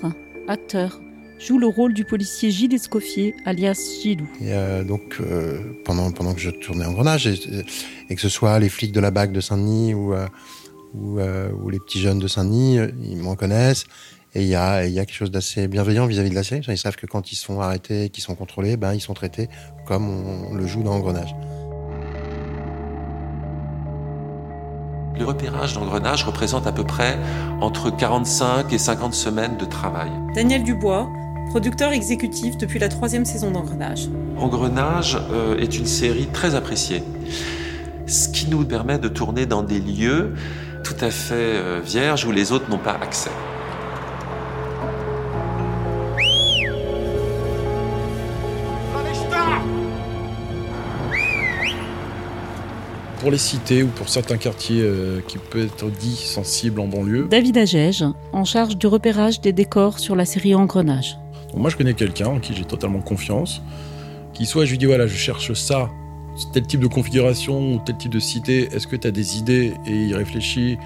acteur, 0.49 0.99
joue 1.39 1.59
le 1.59 1.67
rôle 1.67 1.93
du 1.93 2.05
policier 2.07 2.51
Gilles 2.51 2.73
Escoffier, 2.73 3.35
alias 3.45 3.99
Gilou. 4.03 4.27
Et 4.41 4.55
euh, 4.55 4.83
donc, 4.83 5.19
euh, 5.21 5.61
pendant, 5.85 6.11
pendant 6.11 6.33
que 6.33 6.41
je 6.41 6.51
tournais 6.51 6.87
en 6.87 6.93
grenage, 6.93 7.27
et, 7.27 7.39
et 8.09 8.15
que 8.15 8.21
ce 8.21 8.31
soit 8.31 8.59
les 8.59 8.71
flics 8.71 8.93
de 8.93 9.01
la 9.01 9.11
BAC 9.11 9.33
de 9.33 9.43
Saint-Denis 9.43 9.93
ou, 9.93 10.15
euh, 10.15 10.27
ou, 10.95 11.19
euh, 11.21 11.51
ou 11.53 11.69
les 11.69 11.79
petits 11.79 12.01
jeunes 12.01 12.19
de 12.19 12.29
Saint-Denis, 12.29 12.79
euh, 12.79 12.89
ils 13.03 13.19
m'en 13.19 13.37
connaissent. 13.37 13.85
Et 14.35 14.43
il 14.43 14.49
y 14.49 14.55
a, 14.55 14.87
il 14.87 14.93
y 14.93 14.99
a 14.99 15.05
quelque 15.05 15.15
chose 15.15 15.31
d'assez 15.31 15.69
bienveillant 15.69 16.07
vis-à-vis 16.07 16.31
de 16.31 16.35
la 16.35 16.43
série. 16.43 16.62
Ils 16.67 16.79
savent 16.79 16.97
que 16.97 17.07
quand 17.07 17.33
ils 17.33 17.37
sont 17.37 17.61
arrêtés, 17.61 18.09
qu'ils 18.09 18.25
sont 18.25 18.35
contrôlés, 18.35 18.79
ben, 18.79 18.95
ils 18.95 19.01
sont 19.01 19.12
traités 19.12 19.49
comme 19.87 20.09
on, 20.09 20.55
le 20.55 20.67
joue 20.67 20.83
dans 20.83 20.93
Engrenage. 20.93 21.35
Le 25.19 25.27
repérage 25.27 25.75
d'engrenage 25.75 26.25
représente 26.25 26.67
à 26.67 26.73
peu 26.73 26.85
près 26.85 27.19
entre 27.61 27.95
45 27.95 28.73
et 28.73 28.79
50 28.79 29.12
semaines 29.12 29.57
de 29.59 29.67
travail. 29.67 30.11
Daniel 30.35 30.65
Dubois, 30.65 31.09
producteur 31.51 31.93
exécutif 31.93 32.57
depuis 32.57 32.79
la 32.79 32.89
troisième 32.89 33.27
saison 33.27 33.51
d'Engrenage. 33.51 34.09
Engrenage 34.39 35.19
euh, 35.31 35.59
est 35.59 35.79
une 35.79 35.87
série 35.87 36.27
très 36.33 36.55
appréciée, 36.55 37.05
ce 38.07 38.31
qui 38.31 38.49
nous 38.49 38.65
permet 38.65 38.99
de 38.99 39.09
tourner 39.09 39.45
dans 39.45 39.62
des 39.62 39.79
lieux 39.79 40.35
tout 40.83 40.97
à 41.01 41.11
fait 41.11 41.35
euh, 41.35 41.81
vierges 41.85 42.25
où 42.25 42.33
les 42.33 42.51
autres 42.51 42.69
n'ont 42.71 42.79
pas 42.79 42.99
accès. 43.01 43.31
Pour 53.23 53.31
les 53.31 53.38
cités 53.38 53.85
ou 53.85 53.87
pour 53.87 54.09
certains 54.09 54.37
quartiers 54.37 54.81
euh, 54.83 55.21
qui 55.29 55.38
peuvent 55.38 55.67
être 55.67 55.88
dits 55.93 56.17
sensibles 56.17 56.81
en 56.81 56.88
banlieue, 56.88 57.29
David 57.31 57.57
Agege, 57.57 58.05
en 58.33 58.45
charge 58.45 58.76
du 58.76 58.88
repérage 58.88 59.41
des 59.41 59.52
décors 59.52 60.00
sur 60.00 60.17
la 60.17 60.25
série 60.25 60.57
Engrenage. 60.57 61.17
Moi 61.55 61.71
je 61.71 61.76
connais 61.76 61.95
quelqu'un 61.95 62.26
en 62.26 62.41
qui 62.41 62.52
j'ai 62.52 62.64
totalement 62.64 63.00
confiance, 63.00 63.62
qui 64.35 64.45
soit 64.45 64.64
je 64.64 64.73
lui 64.73 64.79
dis 64.79 64.87
voilà, 64.87 65.07
je 65.07 65.14
cherche 65.14 65.52
ça, 65.52 65.88
tel 66.52 66.67
type 66.67 66.81
de 66.81 66.88
configuration 66.88 67.75
ou 67.75 67.79
tel 67.87 67.97
type 67.97 68.11
de 68.11 68.19
cité, 68.19 68.69
est-ce 68.73 68.88
que 68.88 68.97
tu 68.97 69.07
as 69.07 69.12
des 69.12 69.38
idées? 69.38 69.75
Et 69.87 70.07
il 70.07 70.17
réfléchit 70.17 70.79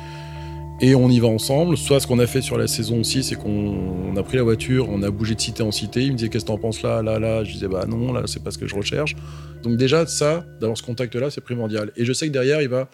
et 0.80 0.94
on 0.94 1.08
y 1.08 1.20
va 1.20 1.28
ensemble. 1.28 1.76
Soit 1.76 2.00
ce 2.00 2.06
qu'on 2.06 2.18
a 2.18 2.26
fait 2.26 2.42
sur 2.42 2.58
la 2.58 2.66
saison 2.66 3.02
6, 3.02 3.24
c'est 3.24 3.36
qu'on 3.36 3.50
on 3.50 4.16
a 4.16 4.22
pris 4.22 4.36
la 4.36 4.42
voiture, 4.42 4.88
on 4.88 5.02
a 5.02 5.10
bougé 5.10 5.34
de 5.34 5.40
cité 5.40 5.62
en 5.62 5.72
cité, 5.72 6.02
il 6.02 6.12
me 6.12 6.16
disait 6.16 6.28
qu'est-ce 6.28 6.44
que 6.44 6.50
t'en 6.50 6.58
penses 6.58 6.82
là, 6.82 7.02
là, 7.02 7.18
là, 7.18 7.44
je 7.44 7.52
disais 7.52 7.68
bah 7.68 7.86
non, 7.86 8.12
là 8.12 8.22
c'est 8.26 8.42
pas 8.42 8.50
ce 8.50 8.58
que 8.58 8.66
je 8.66 8.74
recherche. 8.74 9.14
Donc 9.62 9.76
déjà 9.76 10.06
ça, 10.06 10.44
d'avoir 10.60 10.76
ce 10.76 10.82
contact-là, 10.82 11.30
c'est 11.30 11.40
primordial. 11.40 11.92
Et 11.96 12.04
je 12.04 12.12
sais 12.12 12.26
que 12.26 12.32
derrière, 12.32 12.62
il 12.62 12.68
va, 12.68 12.88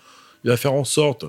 il 0.45 0.49
va 0.49 0.57
faire 0.57 0.75
en 0.75 0.85
sorte 0.85 1.27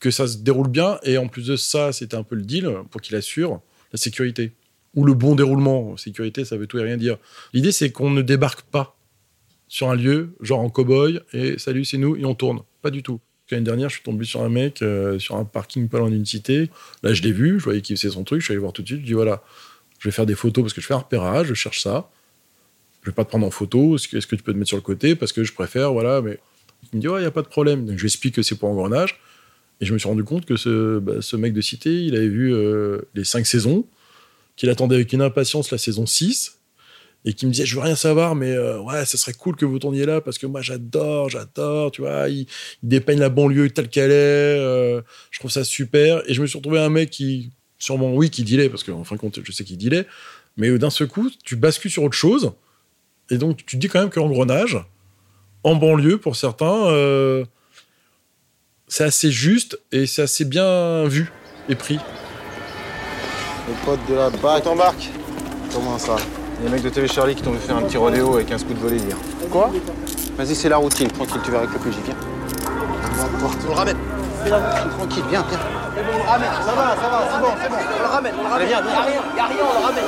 que 0.00 0.10
ça 0.10 0.26
se 0.26 0.38
déroule 0.38 0.68
bien, 0.68 0.98
et 1.04 1.18
en 1.18 1.28
plus 1.28 1.46
de 1.46 1.56
ça, 1.56 1.92
c'était 1.92 2.16
un 2.16 2.24
peu 2.24 2.34
le 2.34 2.42
deal 2.42 2.68
pour 2.90 3.00
qu'il 3.00 3.14
assure 3.14 3.60
la 3.92 3.98
sécurité 3.98 4.52
ou 4.94 5.04
le 5.04 5.14
bon 5.14 5.34
déroulement. 5.34 5.96
Sécurité, 5.96 6.44
ça 6.44 6.56
veut 6.56 6.66
tout 6.66 6.78
et 6.78 6.82
rien 6.82 6.96
dire. 6.96 7.18
L'idée, 7.52 7.72
c'est 7.72 7.92
qu'on 7.92 8.10
ne 8.10 8.22
débarque 8.22 8.62
pas 8.62 8.96
sur 9.68 9.88
un 9.88 9.94
lieu, 9.94 10.34
genre 10.40 10.60
en 10.60 10.68
cow-boy, 10.68 11.20
et 11.32 11.56
salut, 11.58 11.84
c'est 11.84 11.98
nous, 11.98 12.16
et 12.16 12.24
on 12.24 12.34
tourne. 12.34 12.60
Pas 12.82 12.90
du 12.90 13.02
tout. 13.02 13.20
L'année 13.52 13.64
dernière, 13.64 13.88
je 13.88 13.96
suis 13.96 14.02
tombé 14.02 14.24
sur 14.24 14.42
un 14.42 14.48
mec 14.48 14.82
euh, 14.82 15.18
sur 15.18 15.36
un 15.36 15.44
parking 15.44 15.88
pas 15.88 15.98
loin 15.98 16.10
d'une 16.10 16.24
cité. 16.24 16.70
Là, 17.02 17.12
je 17.12 17.22
l'ai 17.22 17.32
vu, 17.32 17.58
je 17.58 17.64
voyais 17.64 17.80
qu'il 17.80 17.96
faisait 17.96 18.10
son 18.10 18.24
truc, 18.24 18.40
je 18.40 18.46
suis 18.46 18.52
allé 18.52 18.60
voir 18.60 18.72
tout 18.72 18.82
de 18.82 18.86
suite. 18.86 19.00
Je 19.00 19.06
dis 19.06 19.12
voilà, 19.12 19.42
je 19.98 20.08
vais 20.08 20.12
faire 20.12 20.26
des 20.26 20.34
photos 20.34 20.64
parce 20.64 20.74
que 20.74 20.80
je 20.80 20.86
fais 20.86 20.94
un 20.94 20.98
repérage, 20.98 21.46
je 21.48 21.54
cherche 21.54 21.80
ça. 21.80 22.10
Je 23.02 23.10
vais 23.10 23.14
pas 23.14 23.24
te 23.24 23.30
prendre 23.30 23.46
en 23.46 23.50
photo, 23.50 23.96
est-ce 23.96 24.08
que, 24.08 24.34
tu 24.34 24.42
peux 24.42 24.52
te 24.52 24.58
mettre 24.58 24.68
sur 24.68 24.76
le 24.76 24.82
côté 24.82 25.14
parce 25.14 25.32
que 25.32 25.44
je 25.44 25.52
préfère, 25.52 25.92
voilà. 25.92 26.22
Mais 26.22 26.38
il 26.92 26.96
me 26.96 27.00
dit 27.00 27.08
ouais, 27.08 27.20
il 27.20 27.24
y 27.24 27.26
a 27.26 27.30
pas 27.30 27.42
de 27.42 27.48
problème. 27.48 27.84
Donc 27.84 27.96
je 27.96 28.02
lui 28.02 28.08
explique 28.08 28.34
que 28.34 28.42
c'est 28.42 28.56
pour 28.56 28.68
engrenage. 28.68 29.20
Et 29.80 29.84
je 29.84 29.92
me 29.92 29.98
suis 29.98 30.08
rendu 30.08 30.24
compte 30.24 30.46
que 30.46 30.56
ce, 30.56 30.98
bah, 30.98 31.20
ce 31.20 31.36
mec 31.36 31.52
de 31.52 31.60
cité, 31.60 32.04
il 32.04 32.14
avait 32.14 32.28
vu 32.28 32.54
euh, 32.54 33.02
les 33.14 33.24
cinq 33.24 33.46
saisons, 33.46 33.84
qu'il 34.56 34.70
attendait 34.70 34.94
avec 34.94 35.12
une 35.12 35.22
impatience 35.22 35.70
la 35.72 35.78
saison 35.78 36.06
6, 36.06 36.58
et 37.24 37.34
qui 37.34 37.46
me 37.46 37.52
disait 37.52 37.66
je 37.66 37.74
veux 37.76 37.82
rien 37.82 37.94
savoir 37.94 38.34
mais 38.34 38.50
euh, 38.50 38.80
ouais 38.80 39.04
ça 39.04 39.16
serait 39.16 39.32
cool 39.32 39.56
que 39.56 39.64
vous 39.64 39.78
tourniez 39.78 40.06
là 40.06 40.20
parce 40.20 40.38
que 40.38 40.46
moi 40.46 40.60
j'adore 40.60 41.28
j'adore 41.28 41.92
tu 41.92 42.00
vois 42.00 42.28
il, 42.28 42.46
il 42.82 42.88
dépeigne 42.88 43.20
la 43.20 43.28
banlieue 43.28 43.70
telle 43.70 43.88
qu'elle 43.88 44.10
est 44.10 44.58
euh, 44.58 45.02
je 45.30 45.38
trouve 45.38 45.50
ça 45.50 45.64
super. 45.64 46.22
Et 46.28 46.34
je 46.34 46.42
me 46.42 46.46
suis 46.46 46.58
retrouvé 46.58 46.80
un 46.80 46.88
mec 46.88 47.10
qui 47.10 47.52
sûrement 47.78 48.12
oui 48.14 48.30
qui 48.30 48.42
dilait 48.42 48.68
parce 48.68 48.84
qu'en 48.84 49.04
fin 49.04 49.16
de 49.16 49.20
compte 49.20 49.38
je 49.42 49.52
sais 49.52 49.64
qu'il 49.64 49.78
dilait 49.78 50.06
mais 50.56 50.76
d'un 50.78 50.90
seul 50.90 51.08
coup 51.08 51.30
tu 51.44 51.56
bascules 51.56 51.90
sur 51.90 52.02
autre 52.02 52.16
chose 52.16 52.52
et 53.30 53.38
donc 53.38 53.58
tu 53.58 53.76
te 53.76 53.76
dis 53.76 53.88
quand 53.88 54.00
même 54.00 54.10
que 54.10 54.20
l'engrenage 54.20 54.78
en 55.64 55.76
banlieue 55.76 56.18
pour 56.18 56.36
certains 56.36 56.86
euh, 56.88 57.44
c'est 58.88 59.04
assez 59.04 59.30
juste 59.30 59.80
et 59.90 60.06
c'est 60.06 60.22
assez 60.22 60.44
bien 60.44 61.04
vu 61.06 61.32
et 61.68 61.74
pris. 61.74 61.98
Les 63.68 63.74
potes 63.84 64.00
de 64.08 64.14
la 64.14 64.30
BAC. 64.30 64.64
t'embarques 64.64 65.08
Comment 65.72 65.98
ça? 65.98 66.16
Les 66.62 66.68
mecs 66.68 66.82
de 66.82 66.88
TV 66.90 67.08
Charlie 67.08 67.34
qui 67.34 67.42
t'ont 67.42 67.52
fait 67.54 67.66
faire 67.66 67.76
un 67.76 67.82
petit 67.82 67.96
rodéo 67.96 68.34
avec 68.36 68.52
un 68.52 68.58
scout 68.58 68.76
volé 68.78 68.96
hier. 68.96 69.16
Quoi 69.50 69.70
Vas-y, 70.36 70.54
c'est 70.54 70.68
la 70.68 70.76
routine, 70.76 71.08
tranquille, 71.08 71.40
tu 71.44 71.50
verras 71.50 71.64
avec 71.64 71.74
le 71.74 71.80
PJ, 71.80 71.96
viens. 72.04 72.14
On 73.64 73.68
le 73.68 73.74
ramène. 73.74 73.96
Tranquille, 74.96 75.24
viens, 75.28 75.44
viens. 75.48 75.58
On 75.94 76.18
le 76.18 76.28
ramène, 76.28 76.48
ça 76.64 76.72
va, 76.72 76.96
ça 76.96 77.08
va, 77.08 77.18
c'est 77.32 77.40
bon, 77.40 77.48
c'est 77.62 77.68
bon. 77.68 77.76
On 77.76 78.02
le 78.02 78.08
ramène, 78.08 78.32
on 78.38 78.42
le 78.44 78.48
ramène. 78.48 78.68
Viens, 78.68 78.80
viens. 78.80 78.92
Y'a 78.92 79.02
rien, 79.02 79.22
y'a 79.36 79.46
rien, 79.46 79.56
on 79.60 79.80
le 79.80 79.84
ramène. 79.86 80.04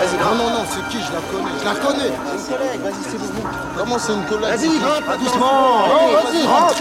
Vas-y, 0.00 0.16
Non, 0.18 0.34
non, 0.42 0.50
non, 0.50 0.64
c'est 0.68 0.88
qui? 0.88 0.98
Je 1.04 1.12
la 1.12 1.20
connais. 1.30 1.54
Je 1.60 1.64
la 1.64 1.74
connais. 1.74 2.12
C'est 2.38 2.52
une 2.52 2.58
collègue, 2.58 2.80
vas-y, 2.82 3.02
c'est 3.10 3.18
bon. 3.18 3.48
Comment 3.76 3.98
c'est 3.98 4.12
une 4.14 4.24
collègue? 4.24 4.50
Vas-y, 4.50 4.68
rentre, 4.68 5.18
doucement. 5.18 5.86
Non, 5.88 6.04
vas-y, 6.24 6.46
rentre. 6.46 6.76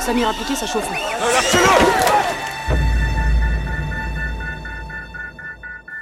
Samir 0.00 0.28
appliqué, 0.28 0.54
ça 0.54 0.66
chauffe. 0.66 0.88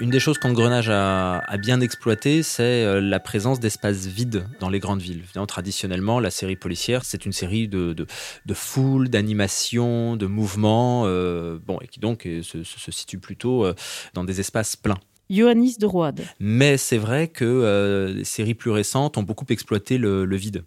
Une 0.05 0.11
des 0.11 0.21
choses 0.21 0.37
qu'Engrenage 0.37 0.91
a, 0.91 1.39
a 1.39 1.57
bien 1.57 1.81
exploité, 1.81 2.43
c'est 2.43 2.85
euh, 2.85 3.01
la 3.01 3.21
présence 3.21 3.59
d'espaces 3.59 4.05
vides 4.05 4.47
dans 4.61 4.69
les 4.69 4.79
grandes 4.79 5.01
villes. 5.01 5.23
Traditionnellement, 5.49 6.21
la 6.21 6.29
série 6.29 6.57
policière, 6.57 7.07
c'est 7.07 7.25
une 7.25 7.33
série 7.33 7.69
de, 7.69 7.95
de, 7.95 8.07
de 8.45 8.55
foule, 8.55 9.09
d'animation, 9.09 10.17
de 10.17 10.27
mouvements, 10.27 11.05
euh, 11.07 11.59
bon, 11.67 11.79
et 11.81 11.87
qui 11.87 12.01
donc 12.01 12.27
euh, 12.27 12.43
se, 12.43 12.91
situe 12.91 13.17
plutôt 13.17 13.65
euh, 13.65 13.75
dans 14.13 14.25
des 14.25 14.41
espaces 14.41 14.77
pleins. 14.77 14.99
Ioannis 15.31 15.79
de 15.79 15.87
Roide. 15.87 16.21
Mais 16.39 16.77
c'est 16.77 16.99
vrai 16.99 17.29
que 17.29 17.47
euh, 17.47 18.13
les 18.13 18.25
séries 18.25 18.53
plus 18.53 18.73
récentes 18.73 19.17
ont 19.17 19.23
beaucoup 19.23 19.47
exploité 19.49 19.97
le, 19.97 20.27
le 20.27 20.37
vide. 20.37 20.65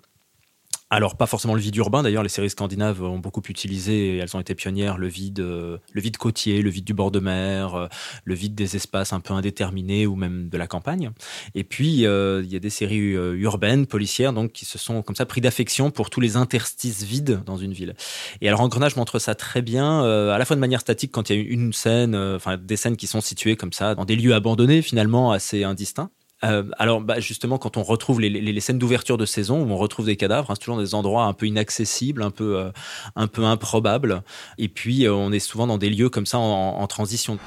Alors 0.89 1.17
pas 1.17 1.25
forcément 1.25 1.53
le 1.53 1.59
vide 1.59 1.75
urbain, 1.75 2.01
d'ailleurs 2.01 2.23
les 2.23 2.29
séries 2.29 2.49
scandinaves 2.49 3.03
ont 3.03 3.19
beaucoup 3.19 3.41
utilisé, 3.49 4.19
elles 4.19 4.37
ont 4.37 4.39
été 4.39 4.55
pionnières, 4.55 4.97
le 4.97 5.07
vide, 5.07 5.41
euh, 5.41 5.79
le 5.91 5.99
vide 5.99 6.15
côtier, 6.15 6.61
le 6.61 6.69
vide 6.69 6.85
du 6.85 6.93
bord 6.93 7.11
de 7.11 7.19
mer, 7.19 7.75
euh, 7.75 7.87
le 8.23 8.33
vide 8.33 8.55
des 8.55 8.77
espaces 8.77 9.11
un 9.11 9.19
peu 9.19 9.33
indéterminés 9.33 10.07
ou 10.07 10.15
même 10.15 10.47
de 10.47 10.57
la 10.57 10.65
campagne. 10.65 11.11
Et 11.55 11.65
puis 11.65 12.05
euh, 12.05 12.41
il 12.41 12.49
y 12.49 12.55
a 12.55 12.59
des 12.59 12.69
séries 12.69 13.11
urbaines, 13.11 13.85
policières, 13.85 14.31
donc 14.31 14.53
qui 14.53 14.63
se 14.63 14.77
sont 14.77 15.01
comme 15.01 15.15
ça 15.17 15.25
pris 15.25 15.41
d'affection 15.41 15.91
pour 15.91 16.09
tous 16.09 16.21
les 16.21 16.37
interstices 16.37 17.03
vides 17.03 17.41
dans 17.45 17.57
une 17.57 17.73
ville. 17.73 17.93
Et 18.39 18.47
alors 18.47 18.61
Engrenage 18.61 18.95
montre 18.95 19.19
ça 19.19 19.35
très 19.35 19.61
bien, 19.61 20.05
à 20.05 20.37
la 20.37 20.45
fois 20.45 20.55
de 20.55 20.61
manière 20.61 20.79
statique 20.79 21.11
quand 21.11 21.29
il 21.29 21.35
y 21.35 21.39
a 21.39 21.43
une 21.43 21.73
scène, 21.73 22.15
enfin 22.15 22.55
des 22.55 22.77
scènes 22.77 22.95
qui 22.95 23.07
sont 23.07 23.19
situées 23.19 23.57
comme 23.57 23.73
ça 23.73 23.93
dans 23.93 24.05
des 24.05 24.15
lieux 24.15 24.33
abandonnés 24.33 24.81
finalement 24.81 25.33
assez 25.33 25.65
indistincts. 25.65 26.11
Euh, 26.43 26.63
alors, 26.77 27.01
bah, 27.01 27.19
justement, 27.19 27.57
quand 27.57 27.77
on 27.77 27.83
retrouve 27.83 28.21
les, 28.21 28.59
scènes 28.59 28.77
d'ouverture 28.77 29.17
de 29.17 29.25
saison 29.25 29.63
où 29.63 29.71
on 29.71 29.77
retrouve 29.77 30.05
des 30.05 30.15
cadavres, 30.15 30.51
hein, 30.51 30.53
c'est 30.55 30.63
toujours 30.63 30.79
des 30.79 30.93
endroits 30.93 31.25
un 31.25 31.33
peu 31.33 31.47
inaccessibles, 31.47 32.21
un 32.21 32.31
peu, 32.31 32.57
euh, 32.57 32.71
un 33.15 33.27
peu 33.27 33.43
improbables. 33.43 34.21
Et 34.57 34.67
puis, 34.67 35.05
euh, 35.05 35.13
on 35.13 35.31
est 35.31 35.39
souvent 35.39 35.67
dans 35.67 35.77
des 35.77 35.89
lieux 35.89 36.09
comme 36.09 36.25
ça 36.25 36.37
en 36.37 36.87
transition. 36.87 37.39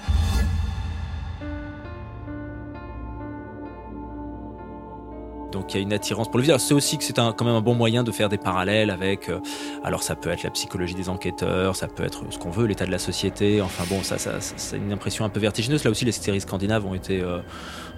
Donc 5.52 5.74
il 5.74 5.76
y 5.78 5.80
a 5.80 5.82
une 5.82 5.92
attirance 5.92 6.28
pour 6.28 6.38
le 6.38 6.44
vide. 6.44 6.56
C'est 6.58 6.74
aussi 6.74 6.96
que 6.98 7.04
c'est 7.04 7.14
quand 7.16 7.42
même 7.42 7.54
un 7.54 7.60
bon 7.60 7.74
moyen 7.74 8.02
de 8.04 8.12
faire 8.12 8.28
des 8.28 8.38
parallèles 8.38 8.90
avec. 8.90 9.28
euh, 9.28 9.38
alors 9.84 10.02
ça 10.02 10.14
peut 10.16 10.30
être 10.30 10.42
la 10.42 10.50
psychologie 10.50 10.94
des 10.94 11.08
enquêteurs, 11.08 11.76
ça 11.76 11.86
peut 11.88 12.04
être 12.04 12.24
ce 12.30 12.38
qu'on 12.38 12.50
veut, 12.50 12.66
l'état 12.66 12.86
de 12.86 12.90
la 12.90 12.98
société. 12.98 13.60
Enfin 13.62 13.84
bon, 13.88 14.02
ça, 14.02 14.18
ça, 14.18 14.40
ça- 14.40 14.54
c'est 14.56 14.76
une 14.76 14.92
impression 14.92 15.24
un 15.24 15.28
peu 15.28 15.40
vertigineuse. 15.40 15.84
Là 15.84 15.90
aussi, 15.90 16.04
les 16.04 16.12
séries 16.12 16.40
scandinaves 16.40 16.86
ont 16.86 16.94
été 16.94 17.20
euh, 17.20 17.38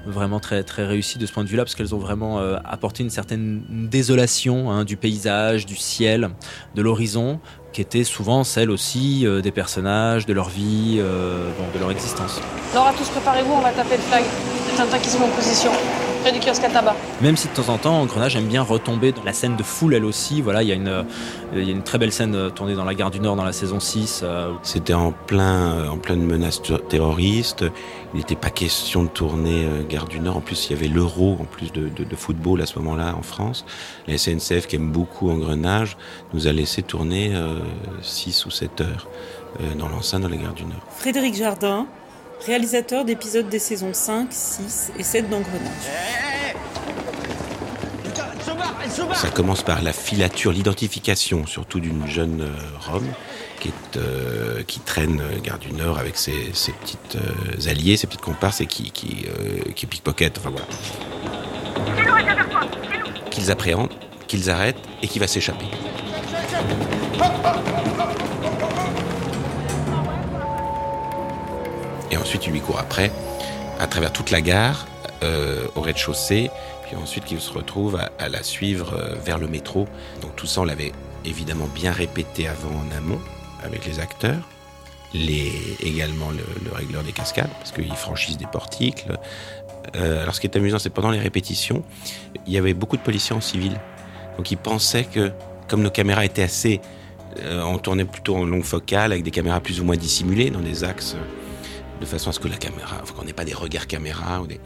vraiment 0.06 0.40
très 0.40 0.62
très 0.64 0.84
réussies 0.86 1.18
de 1.18 1.26
ce 1.26 1.32
point 1.32 1.44
de 1.44 1.48
vue-là 1.48 1.64
parce 1.64 1.74
qu'elles 1.74 1.94
ont 1.94 1.98
vraiment 1.98 2.38
euh, 2.40 2.56
apporté 2.64 3.02
une 3.02 3.10
certaine 3.10 3.62
désolation 3.70 4.70
hein, 4.70 4.84
du 4.84 4.96
paysage, 4.96 5.66
du 5.66 5.76
ciel, 5.76 6.30
de 6.74 6.82
l'horizon, 6.82 7.38
qui 7.72 7.80
était 7.80 8.04
souvent 8.04 8.44
celle 8.44 8.70
aussi 8.70 9.24
des 9.42 9.50
personnages, 9.50 10.26
de 10.26 10.32
leur 10.34 10.48
vie, 10.50 10.96
de 10.98 11.78
leur 11.78 11.90
existence. 11.90 12.40
Alors 12.72 12.88
à 12.88 12.92
tous, 12.92 13.08
préparez-vous, 13.08 13.52
on 13.52 13.60
va 13.60 13.70
taper 13.72 13.96
le 13.96 14.02
flag. 14.02 14.24
Tintin 14.76 14.98
qui 14.98 15.08
se 15.08 15.18
met 15.18 15.24
en 15.24 15.28
position. 15.28 15.70
Près 16.22 16.32
du 16.32 16.38
kiosque 16.40 16.62
à 16.64 16.68
tabac. 16.70 16.94
Même 17.20 17.36
si 17.36 17.48
de 17.48 17.52
temps 17.52 17.68
en 17.68 17.78
temps, 17.78 18.00
Engrenage 18.00 18.36
aime 18.36 18.46
bien 18.46 18.62
retomber 18.62 19.10
dans 19.12 19.24
la 19.24 19.32
scène 19.32 19.56
de 19.56 19.62
foule, 19.62 19.94
elle 19.94 20.04
aussi. 20.04 20.40
Voilà, 20.40 20.62
il 20.62 20.68
y 20.68 20.72
a 20.72 20.76
une, 20.76 20.88
euh, 20.88 21.02
il 21.52 21.64
y 21.64 21.68
a 21.68 21.72
une 21.72 21.82
très 21.82 21.98
belle 21.98 22.12
scène 22.12 22.34
euh, 22.36 22.48
tournée 22.50 22.74
dans 22.74 22.84
la 22.84 22.94
gare 22.94 23.10
du 23.10 23.18
Nord 23.18 23.34
dans 23.36 23.44
la 23.44 23.52
saison 23.52 23.80
6. 23.80 24.20
euh, 24.22 24.52
C'était 24.62 24.94
en 24.94 25.10
plein, 25.12 25.88
en 25.90 25.98
pleine 25.98 26.22
menace 26.24 26.62
ter- 26.62 26.86
terroriste. 26.86 27.64
Il 28.14 28.18
n'était 28.18 28.36
pas 28.36 28.50
question 28.50 29.02
de 29.02 29.08
tourner 29.08 29.66
Gare 29.88 30.06
du 30.06 30.20
Nord. 30.20 30.36
En 30.36 30.40
plus, 30.40 30.66
il 30.68 30.74
y 30.74 30.78
avait 30.78 30.88
l'Euro, 30.88 31.36
en 31.40 31.44
plus 31.44 31.72
de, 31.72 31.88
de- 31.88 32.04
de 32.04 32.16
football 32.16 32.60
à 32.62 32.66
ce 32.66 32.78
moment-là 32.78 33.14
en 33.18 33.22
France. 33.22 33.64
La 34.06 34.16
SNCF, 34.16 34.66
qui 34.68 34.76
aime 34.76 34.90
beaucoup 34.92 35.30
Engrenage, 35.30 35.96
nous 36.34 36.46
a 36.46 36.52
laissé 36.52 36.82
tourner 36.82 37.32
6 38.02 38.46
ou 38.46 38.50
7 38.50 38.80
heures 38.82 39.08
euh, 39.60 39.74
dans 39.78 39.88
l'enceinte 39.88 40.22
de 40.22 40.28
la 40.28 40.36
Gare 40.36 40.52
du 40.52 40.64
Nord. 40.64 40.80
Frédéric 40.96 41.34
Jardin, 41.34 41.86
réalisateur 42.46 43.04
d'épisodes 43.04 43.48
des 43.48 43.58
saisons 43.58 43.92
5, 43.92 44.28
6 44.30 44.92
et 44.98 45.02
7 45.02 45.28
d'Engrenage. 45.28 45.70
Ça 49.14 49.28
commence 49.28 49.62
par 49.62 49.82
la 49.82 49.92
filature, 49.92 50.52
l'identification, 50.52 51.46
surtout 51.46 51.80
d'une 51.80 52.06
jeune 52.06 52.42
euh, 52.42 52.90
Rome 52.90 53.06
qui, 53.60 53.68
est, 53.68 53.96
euh, 53.96 54.62
qui 54.64 54.80
traîne 54.80 55.20
euh, 55.20 55.38
Gare 55.40 55.58
du 55.58 55.72
Nord 55.72 55.98
avec 55.98 56.16
ses, 56.16 56.50
ses 56.52 56.72
petites 56.72 57.16
euh, 57.16 57.70
alliées, 57.70 57.96
ses 57.96 58.06
petites 58.06 58.20
comparses 58.20 58.60
et 58.60 58.66
qui, 58.66 58.90
qui, 58.90 59.26
euh, 59.28 59.70
qui 59.74 59.86
pickpocket. 59.86 60.38
Enfin 60.38 60.50
voilà. 60.50 60.66
Qu'ils 63.30 63.50
appréhendent, 63.50 63.92
qu'ils 64.26 64.50
arrêtent 64.50 64.82
et 65.00 65.08
qui 65.08 65.18
va 65.18 65.26
s'échapper. 65.26 65.66
Et 72.12 72.18
ensuite, 72.18 72.46
il 72.46 72.52
lui 72.52 72.60
court 72.60 72.78
après, 72.78 73.10
à 73.80 73.86
travers 73.86 74.12
toute 74.12 74.30
la 74.30 74.42
gare, 74.42 74.86
euh, 75.22 75.66
au 75.74 75.80
rez-de-chaussée, 75.80 76.50
puis 76.84 76.94
ensuite 76.94 77.24
qu'il 77.24 77.40
se 77.40 77.50
retrouve 77.50 77.98
à, 78.18 78.28
la 78.28 78.42
suivre 78.42 78.92
euh, 78.92 79.14
vers 79.24 79.38
le 79.38 79.48
métro. 79.48 79.88
Donc 80.20 80.36
tout 80.36 80.46
ça, 80.46 80.60
on 80.60 80.64
l'avait 80.64 80.92
évidemment 81.24 81.68
bien 81.74 81.90
répété 81.90 82.46
avant 82.46 82.68
en 82.68 82.96
amont, 82.96 83.20
avec 83.64 83.86
les 83.86 83.98
acteurs, 83.98 84.46
les, 85.14 85.52
également 85.80 86.30
le, 86.30 86.44
le 86.64 86.76
régleur 86.76 87.02
des 87.02 87.12
cascades, 87.12 87.50
parce 87.58 87.72
qu'ils 87.72 87.94
franchissent 87.96 88.36
des 88.36 88.46
portiques. 88.46 89.06
Euh, 89.96 90.22
alors 90.22 90.34
ce 90.34 90.40
qui 90.40 90.46
est 90.46 90.56
amusant, 90.56 90.78
c'est 90.78 90.90
pendant 90.90 91.10
les 91.10 91.18
répétitions, 91.18 91.82
il 92.46 92.52
y 92.52 92.58
avait 92.58 92.74
beaucoup 92.74 92.98
de 92.98 93.02
policiers 93.02 93.34
en 93.34 93.40
civil. 93.40 93.80
Donc 94.36 94.50
ils 94.50 94.58
pensaient 94.58 95.04
que, 95.04 95.32
comme 95.66 95.80
nos 95.80 95.90
caméras 95.90 96.26
étaient 96.26 96.42
assez... 96.42 96.82
on 97.46 97.78
tournait 97.78 98.04
plutôt 98.04 98.36
en 98.36 98.44
longue 98.44 98.64
focale, 98.64 99.12
avec 99.12 99.24
des 99.24 99.30
caméras 99.30 99.60
plus 99.60 99.80
ou 99.80 99.84
moins 99.84 99.96
dissimulées 99.96 100.50
dans 100.50 100.60
des 100.60 100.84
axes 100.84 101.16
de 102.02 102.06
façon 102.06 102.30
à 102.30 102.32
ce 102.32 102.40
que 102.40 102.48
la 102.48 102.56
caméra, 102.56 102.98
enfin, 103.02 103.14
qu'on 103.14 103.24
n'ait 103.24 103.32
pas 103.32 103.44
des 103.44 103.54
regards 103.54 103.86
caméra 103.86 104.42
ou 104.42 104.46
des, 104.46 104.60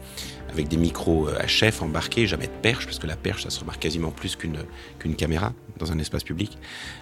avec 0.51 0.67
des 0.67 0.75
micros 0.77 1.29
euh, 1.29 1.39
HF 1.45 1.81
embarqués, 1.81 2.27
jamais 2.27 2.47
de 2.47 2.51
perche, 2.61 2.85
parce 2.85 2.99
que 2.99 3.07
la 3.07 3.15
perche, 3.15 3.43
ça 3.43 3.49
se 3.49 3.59
remarque 3.59 3.79
quasiment 3.79 4.11
plus 4.11 4.35
qu'une 4.35 4.57
qu'une 4.99 5.15
caméra 5.15 5.53
dans 5.77 5.91
un 5.91 5.99
espace 5.99 6.23
public. 6.23 6.57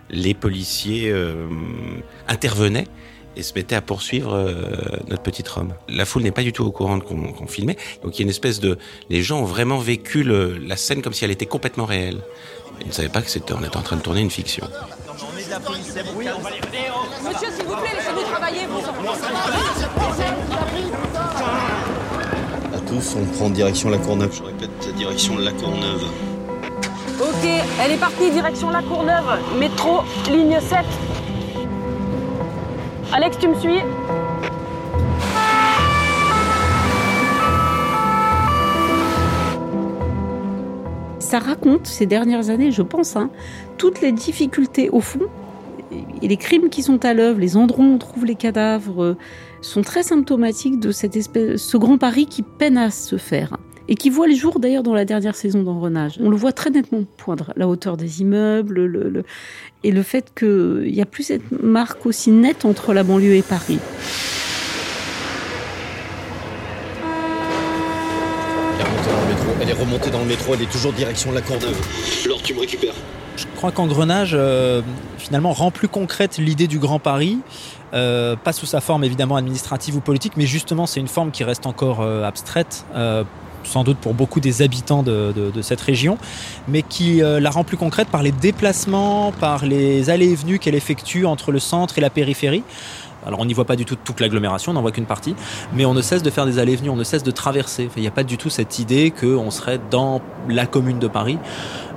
Les 0.10 0.34
policiers 0.34 1.10
euh, 1.10 1.48
intervenaient 2.28 2.88
et 3.38 3.44
se 3.44 3.54
mettaient 3.54 3.76
à 3.76 3.82
poursuivre 3.82 4.34
euh, 4.34 4.54
notre 5.10 5.24
petite 5.24 5.48
Rome. 5.48 5.74
La 5.90 6.06
foule 6.06 6.24
n'est 6.24 6.32
pas 6.32 6.44
du 6.44 6.54
tout 6.54 6.64
au 6.66 6.72
courant 6.72 7.00
qu'on 7.00 7.48
filmait, 7.48 7.78
donc 8.04 8.16
il 8.18 8.20
y 8.20 8.22
a 8.22 8.26
une 8.26 8.30
espèce 8.30 8.60
de... 8.60 8.78
Les 9.10 9.24
gens 9.24 9.40
ont 9.40 9.46
vraiment 9.46 9.78
vécu 9.78 10.24
le- 10.24 10.58
la 10.58 10.78
scène 10.78 11.02
comme 11.02 11.14
si 11.14 11.26
elle 11.26 11.32
était 11.32 11.46
complètement 11.46 11.86
réelle. 11.86 12.20
Ils 12.82 12.88
ne 12.88 12.92
savaient 12.94 13.10
pas 13.10 13.22
que 13.22 13.30
c'était, 13.30 13.54
on 13.54 13.64
était 13.64 13.78
en 13.78 13.82
train 13.82 13.96
de 13.96 14.02
tourner 14.02 14.22
une 14.22 14.32
fiction. 14.32 14.68
Monsieur, 17.24 17.52
s'il 17.52 17.66
vous 17.66 17.76
plaît, 17.76 17.95
laissez-nous 18.16 18.32
travailler, 18.32 18.66
vous. 18.68 18.80
À 22.74 22.80
tous, 22.88 23.16
on 23.20 23.26
prend 23.36 23.50
direction 23.50 23.90
la 23.90 23.98
Courneuve. 23.98 24.34
Je 24.34 24.44
répète, 24.44 24.96
direction 24.96 25.38
la 25.38 25.52
Courneuve. 25.52 26.04
Ok, 27.20 27.48
elle 27.82 27.92
est 27.92 27.98
partie, 27.98 28.30
direction 28.32 28.70
La 28.70 28.82
Courneuve. 28.82 29.40
Métro, 29.58 30.02
ligne 30.30 30.60
7. 30.60 30.80
Alex, 33.14 33.38
tu 33.40 33.48
me 33.48 33.56
suis? 33.56 33.80
Ça 41.20 41.40
raconte 41.40 41.88
ces 41.88 42.06
dernières 42.06 42.50
années, 42.50 42.72
je 42.72 42.82
pense, 42.82 43.16
hein, 43.16 43.30
toutes 43.78 44.02
les 44.02 44.12
difficultés 44.12 44.90
au 44.90 45.00
fond 45.00 45.22
Et 46.22 46.28
les 46.28 46.38
crimes 46.38 46.70
qui 46.70 46.82
sont 46.84 47.04
à 47.06 47.14
l'œuvre, 47.14 47.40
les 47.40 47.58
endroits 47.58 47.84
où 47.86 47.88
on 47.94 47.98
trouve 47.98 48.26
les 48.26 48.36
cadavres, 48.36 49.04
euh, 49.04 49.18
sont 49.62 49.82
très 49.82 50.04
symptomatiques 50.04 50.80
de 50.80 50.92
cette 50.92 51.16
espèce, 51.16 51.62
ce 51.62 51.78
grand 51.78 51.98
Paris 51.98 52.26
qui 52.28 52.42
peine 52.44 52.78
à 52.78 52.92
se 52.92 53.18
faire. 53.18 53.58
Et 53.88 53.94
qui 53.96 54.10
voit 54.10 54.26
le 54.28 54.34
jour 54.34 54.60
d'ailleurs 54.60 54.82
dans 54.82 54.96
la 54.96 55.06
dernière 55.06 55.36
saison 55.36 55.62
d'Engrenage. 55.62 56.18
On 56.20 56.30
le 56.32 56.36
voit 56.36 56.52
très 56.52 56.72
nettement 56.72 57.04
poindre, 57.18 57.54
la 57.56 57.68
hauteur 57.68 57.98
des 57.98 58.22
immeubles, 58.22 58.86
le, 58.86 59.10
le- 59.10 59.24
et 59.84 59.92
le 59.92 60.02
fait 60.02 60.34
qu'il 60.38 60.92
n'y 60.92 61.02
a 61.02 61.06
plus 61.06 61.22
cette 61.24 61.52
marque 61.62 62.04
aussi 62.08 62.32
nette 62.32 62.66
entre 62.66 62.94
la 62.94 63.04
banlieue 63.04 63.36
et 63.36 63.44
Paris. 63.44 63.78
Elle 68.74 68.82
est 68.82 68.84
remontée 68.84 69.10
dans 69.12 69.22
le 69.22 69.28
métro, 69.28 69.55
elle 69.66 69.72
est 69.72 69.80
remontée 69.80 70.12
dans 70.12 70.20
le 70.20 70.26
métro, 70.26 70.54
elle 70.54 70.62
est 70.62 70.72
toujours 70.72 70.94
direction 70.94 71.32
de 71.32 71.36
la 71.36 71.42
Courneuve. 71.42 71.76
Laure, 72.28 72.42
tu 72.42 72.54
me 72.54 72.60
récupères. 72.60 72.94
Je 73.36 73.46
crois 73.56 73.72
qu'Engrenage, 73.72 74.32
euh, 74.34 74.82
finalement, 75.18 75.52
rend 75.52 75.72
plus 75.72 75.88
concrète 75.88 76.38
l'idée 76.38 76.68
du 76.68 76.80
Grand 76.80 77.00
Paris. 77.00 77.40
Euh, 77.94 78.36
pas 78.36 78.52
sous 78.52 78.66
sa 78.66 78.82
forme 78.82 79.04
évidemment 79.04 79.38
administrative 79.38 79.96
ou 79.96 80.02
politique, 80.02 80.34
mais 80.36 80.46
justement 80.46 80.86
c'est 80.86 81.00
une 81.00 81.08
forme 81.08 81.32
qui 81.32 81.44
reste 81.44 81.66
encore 81.66 82.02
euh, 82.02 82.24
abstraite, 82.24 82.86
euh, 82.94 83.24
sans 83.64 83.86
doute 83.86 83.98
pour 83.98 84.14
beaucoup 84.14 84.42
des 84.42 84.62
habitants 84.62 85.02
de, 85.02 85.52
cette 85.62 85.82
région, 85.82 86.18
mais 86.68 86.84
qui 86.84 87.22
la 87.24 87.50
rend 87.50 87.64
plus 87.64 87.78
concrète 87.78 88.10
par 88.10 88.22
les 88.22 88.32
déplacements, 88.32 89.32
par 89.32 89.66
les 89.66 90.12
allées 90.12 90.30
et 90.30 90.36
venues 90.36 90.60
qu'elle 90.60 90.76
effectue 90.76 91.26
entre 91.26 91.52
le 91.52 91.58
centre 91.58 91.98
et 91.98 92.02
la 92.02 92.12
périphérie. 92.12 92.62
Alors 93.26 93.40
on 93.40 93.46
n'y 93.46 93.54
voit 93.54 93.66
pas 93.66 93.76
du 93.76 93.86
tout 93.86 93.96
toute 93.96 94.20
l'agglomération, 94.20 94.72
on 94.72 94.76
n'en 94.76 94.82
voit 94.82 94.92
qu'une 94.92 95.06
partie, 95.06 95.36
mais 95.74 95.86
on 95.86 95.94
ne 95.94 96.02
cesse 96.02 96.24
de 96.24 96.30
faire 96.30 96.46
des 96.46 96.60
allées 96.60 96.74
et 96.74 96.76
venues, 96.76 96.90
on 96.90 96.96
ne 96.96 97.04
cesse 97.04 97.24
de 97.24 97.32
traverser. 97.32 97.90
Il 97.96 98.02
n'y 98.02 98.08
a 98.08 98.12
pas 98.12 98.24
du 98.24 98.38
tout 98.38 98.50
cette 98.50 98.80
idée 98.80 99.12
qu'on 99.12 99.52
serait 99.52 99.80
dans 99.90 100.22
la 100.50 100.66
commune 100.66 101.00
de 101.00 101.08
Paris, 101.08 101.38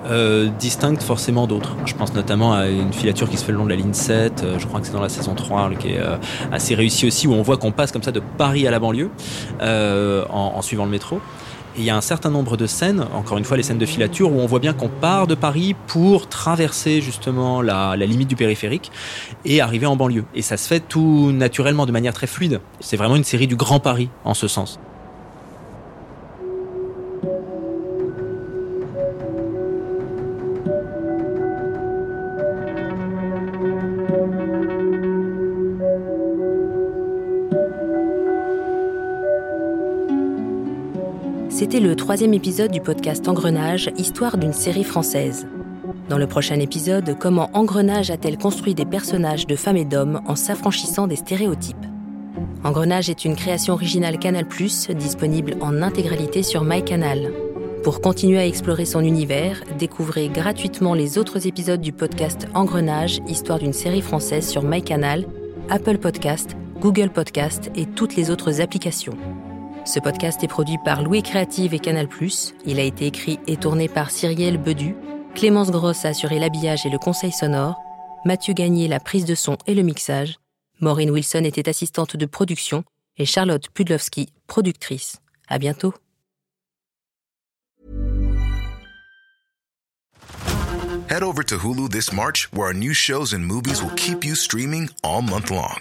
euh, 0.06 0.48
distincte 0.58 1.02
forcément 1.02 1.46
d'autres. 1.46 1.76
Je 1.84 1.94
pense 1.94 2.14
notamment 2.14 2.54
à 2.54 2.68
une 2.68 2.92
filature 2.92 3.28
qui 3.28 3.36
se 3.36 3.44
fait 3.44 3.52
le 3.52 3.58
long 3.58 3.64
de 3.64 3.70
la 3.70 3.76
ligne 3.76 3.92
7, 3.92 4.42
euh, 4.42 4.58
je 4.58 4.66
crois 4.66 4.80
que 4.80 4.86
c'est 4.86 4.92
dans 4.92 5.02
la 5.02 5.08
saison 5.08 5.34
3, 5.34 5.70
qui 5.78 5.88
est 5.88 5.98
euh, 5.98 6.16
assez 6.52 6.74
réussie 6.74 7.06
aussi, 7.06 7.26
où 7.26 7.32
on 7.32 7.42
voit 7.42 7.56
qu'on 7.56 7.72
passe 7.72 7.92
comme 7.92 8.02
ça 8.02 8.12
de 8.12 8.22
Paris 8.38 8.66
à 8.66 8.70
la 8.70 8.78
banlieue 8.78 9.10
en 9.60 10.62
suivant 10.62 10.84
le 10.84 10.90
métro. 10.90 11.20
Il 11.78 11.84
y 11.84 11.90
a 11.90 11.96
un 11.96 12.00
certain 12.00 12.30
nombre 12.30 12.56
de 12.56 12.66
scènes, 12.66 13.06
encore 13.14 13.38
une 13.38 13.44
fois 13.44 13.56
les 13.56 13.62
scènes 13.62 13.78
de 13.78 13.86
filature, 13.86 14.32
où 14.32 14.40
on 14.40 14.46
voit 14.46 14.58
bien 14.58 14.72
qu'on 14.72 14.88
part 14.88 15.28
de 15.28 15.36
Paris 15.36 15.76
pour 15.86 16.28
traverser 16.28 17.00
justement 17.00 17.62
la 17.62 17.94
limite 17.94 18.28
du 18.28 18.34
périphérique 18.34 18.90
et 19.44 19.60
arriver 19.60 19.86
en 19.86 19.94
banlieue. 19.94 20.24
Et 20.34 20.42
ça 20.42 20.56
se 20.56 20.66
fait 20.66 20.80
tout 20.80 21.30
naturellement, 21.30 21.86
de 21.86 21.92
manière 21.92 22.12
très 22.12 22.26
fluide. 22.26 22.60
C'est 22.80 22.96
vraiment 22.96 23.14
une 23.14 23.22
série 23.22 23.46
du 23.46 23.54
Grand 23.54 23.78
Paris 23.78 24.10
en 24.24 24.34
ce 24.34 24.48
sens. 24.48 24.80
C'était 41.58 41.80
le 41.80 41.96
troisième 41.96 42.34
épisode 42.34 42.70
du 42.70 42.80
podcast 42.80 43.26
Engrenage, 43.26 43.90
histoire 43.96 44.38
d'une 44.38 44.52
série 44.52 44.84
française. 44.84 45.48
Dans 46.08 46.16
le 46.16 46.28
prochain 46.28 46.60
épisode, 46.60 47.16
comment 47.18 47.50
Engrenage 47.52 48.12
a-t-elle 48.12 48.38
construit 48.38 48.76
des 48.76 48.84
personnages 48.84 49.44
de 49.44 49.56
femmes 49.56 49.76
et 49.76 49.84
d'hommes 49.84 50.20
en 50.28 50.36
s'affranchissant 50.36 51.08
des 51.08 51.16
stéréotypes? 51.16 51.84
Engrenage 52.62 53.10
est 53.10 53.24
une 53.24 53.34
création 53.34 53.74
originale 53.74 54.20
Canal+, 54.20 54.46
disponible 54.96 55.56
en 55.60 55.82
intégralité 55.82 56.44
sur 56.44 56.62
MyCanal. 56.62 57.32
Pour 57.82 58.00
continuer 58.02 58.38
à 58.38 58.46
explorer 58.46 58.84
son 58.84 59.00
univers, 59.00 59.60
découvrez 59.80 60.28
gratuitement 60.28 60.94
les 60.94 61.18
autres 61.18 61.48
épisodes 61.48 61.80
du 61.80 61.90
podcast 61.90 62.46
Engrenage, 62.54 63.18
histoire 63.26 63.58
d'une 63.58 63.72
série 63.72 64.02
française 64.02 64.48
sur 64.48 64.62
MyCanal, 64.62 65.26
Apple 65.70 65.98
Podcast, 65.98 66.56
Google 66.80 67.10
Podcast 67.10 67.72
et 67.74 67.86
toutes 67.86 68.14
les 68.14 68.30
autres 68.30 68.60
applications. 68.60 69.18
Ce 69.88 69.98
podcast 69.98 70.44
est 70.44 70.48
produit 70.48 70.76
par 70.84 71.02
Louis 71.02 71.22
Créative 71.22 71.72
et 71.72 71.78
Canal+. 71.78 72.08
Il 72.66 72.78
a 72.78 72.82
été 72.82 73.06
écrit 73.06 73.40
et 73.46 73.56
tourné 73.56 73.88
par 73.88 74.10
Cyrielle 74.10 74.58
Bedu. 74.58 74.94
Clémence 75.34 75.70
Grosse 75.70 76.04
a 76.04 76.08
assuré 76.08 76.38
l'habillage 76.38 76.84
et 76.84 76.90
le 76.90 76.98
conseil 76.98 77.32
sonore. 77.32 77.80
Mathieu 78.26 78.52
Gagné 78.52 78.86
la 78.86 79.00
prise 79.00 79.24
de 79.24 79.34
son 79.34 79.56
et 79.66 79.74
le 79.74 79.80
mixage. 79.80 80.36
Maureen 80.82 81.10
Wilson 81.10 81.42
était 81.44 81.70
assistante 81.70 82.18
de 82.18 82.26
production 82.26 82.84
et 83.16 83.24
Charlotte 83.24 83.70
Pudlowski, 83.70 84.28
productrice. 84.46 85.22
À 85.48 85.58
bientôt. 85.58 85.94
Head 91.08 91.22
over 91.22 91.42
to 91.42 91.56
Hulu 91.56 91.88
this 91.88 92.12
March, 92.12 92.50
where 92.52 92.66
our 92.66 92.74
new 92.74 92.92
shows 92.92 93.32
and 93.32 93.38
movies 93.38 93.82
will 93.82 93.94
keep 93.96 94.22
you 94.22 94.34
streaming 94.34 94.90
all 95.02 95.22
month 95.22 95.50
long. 95.50 95.80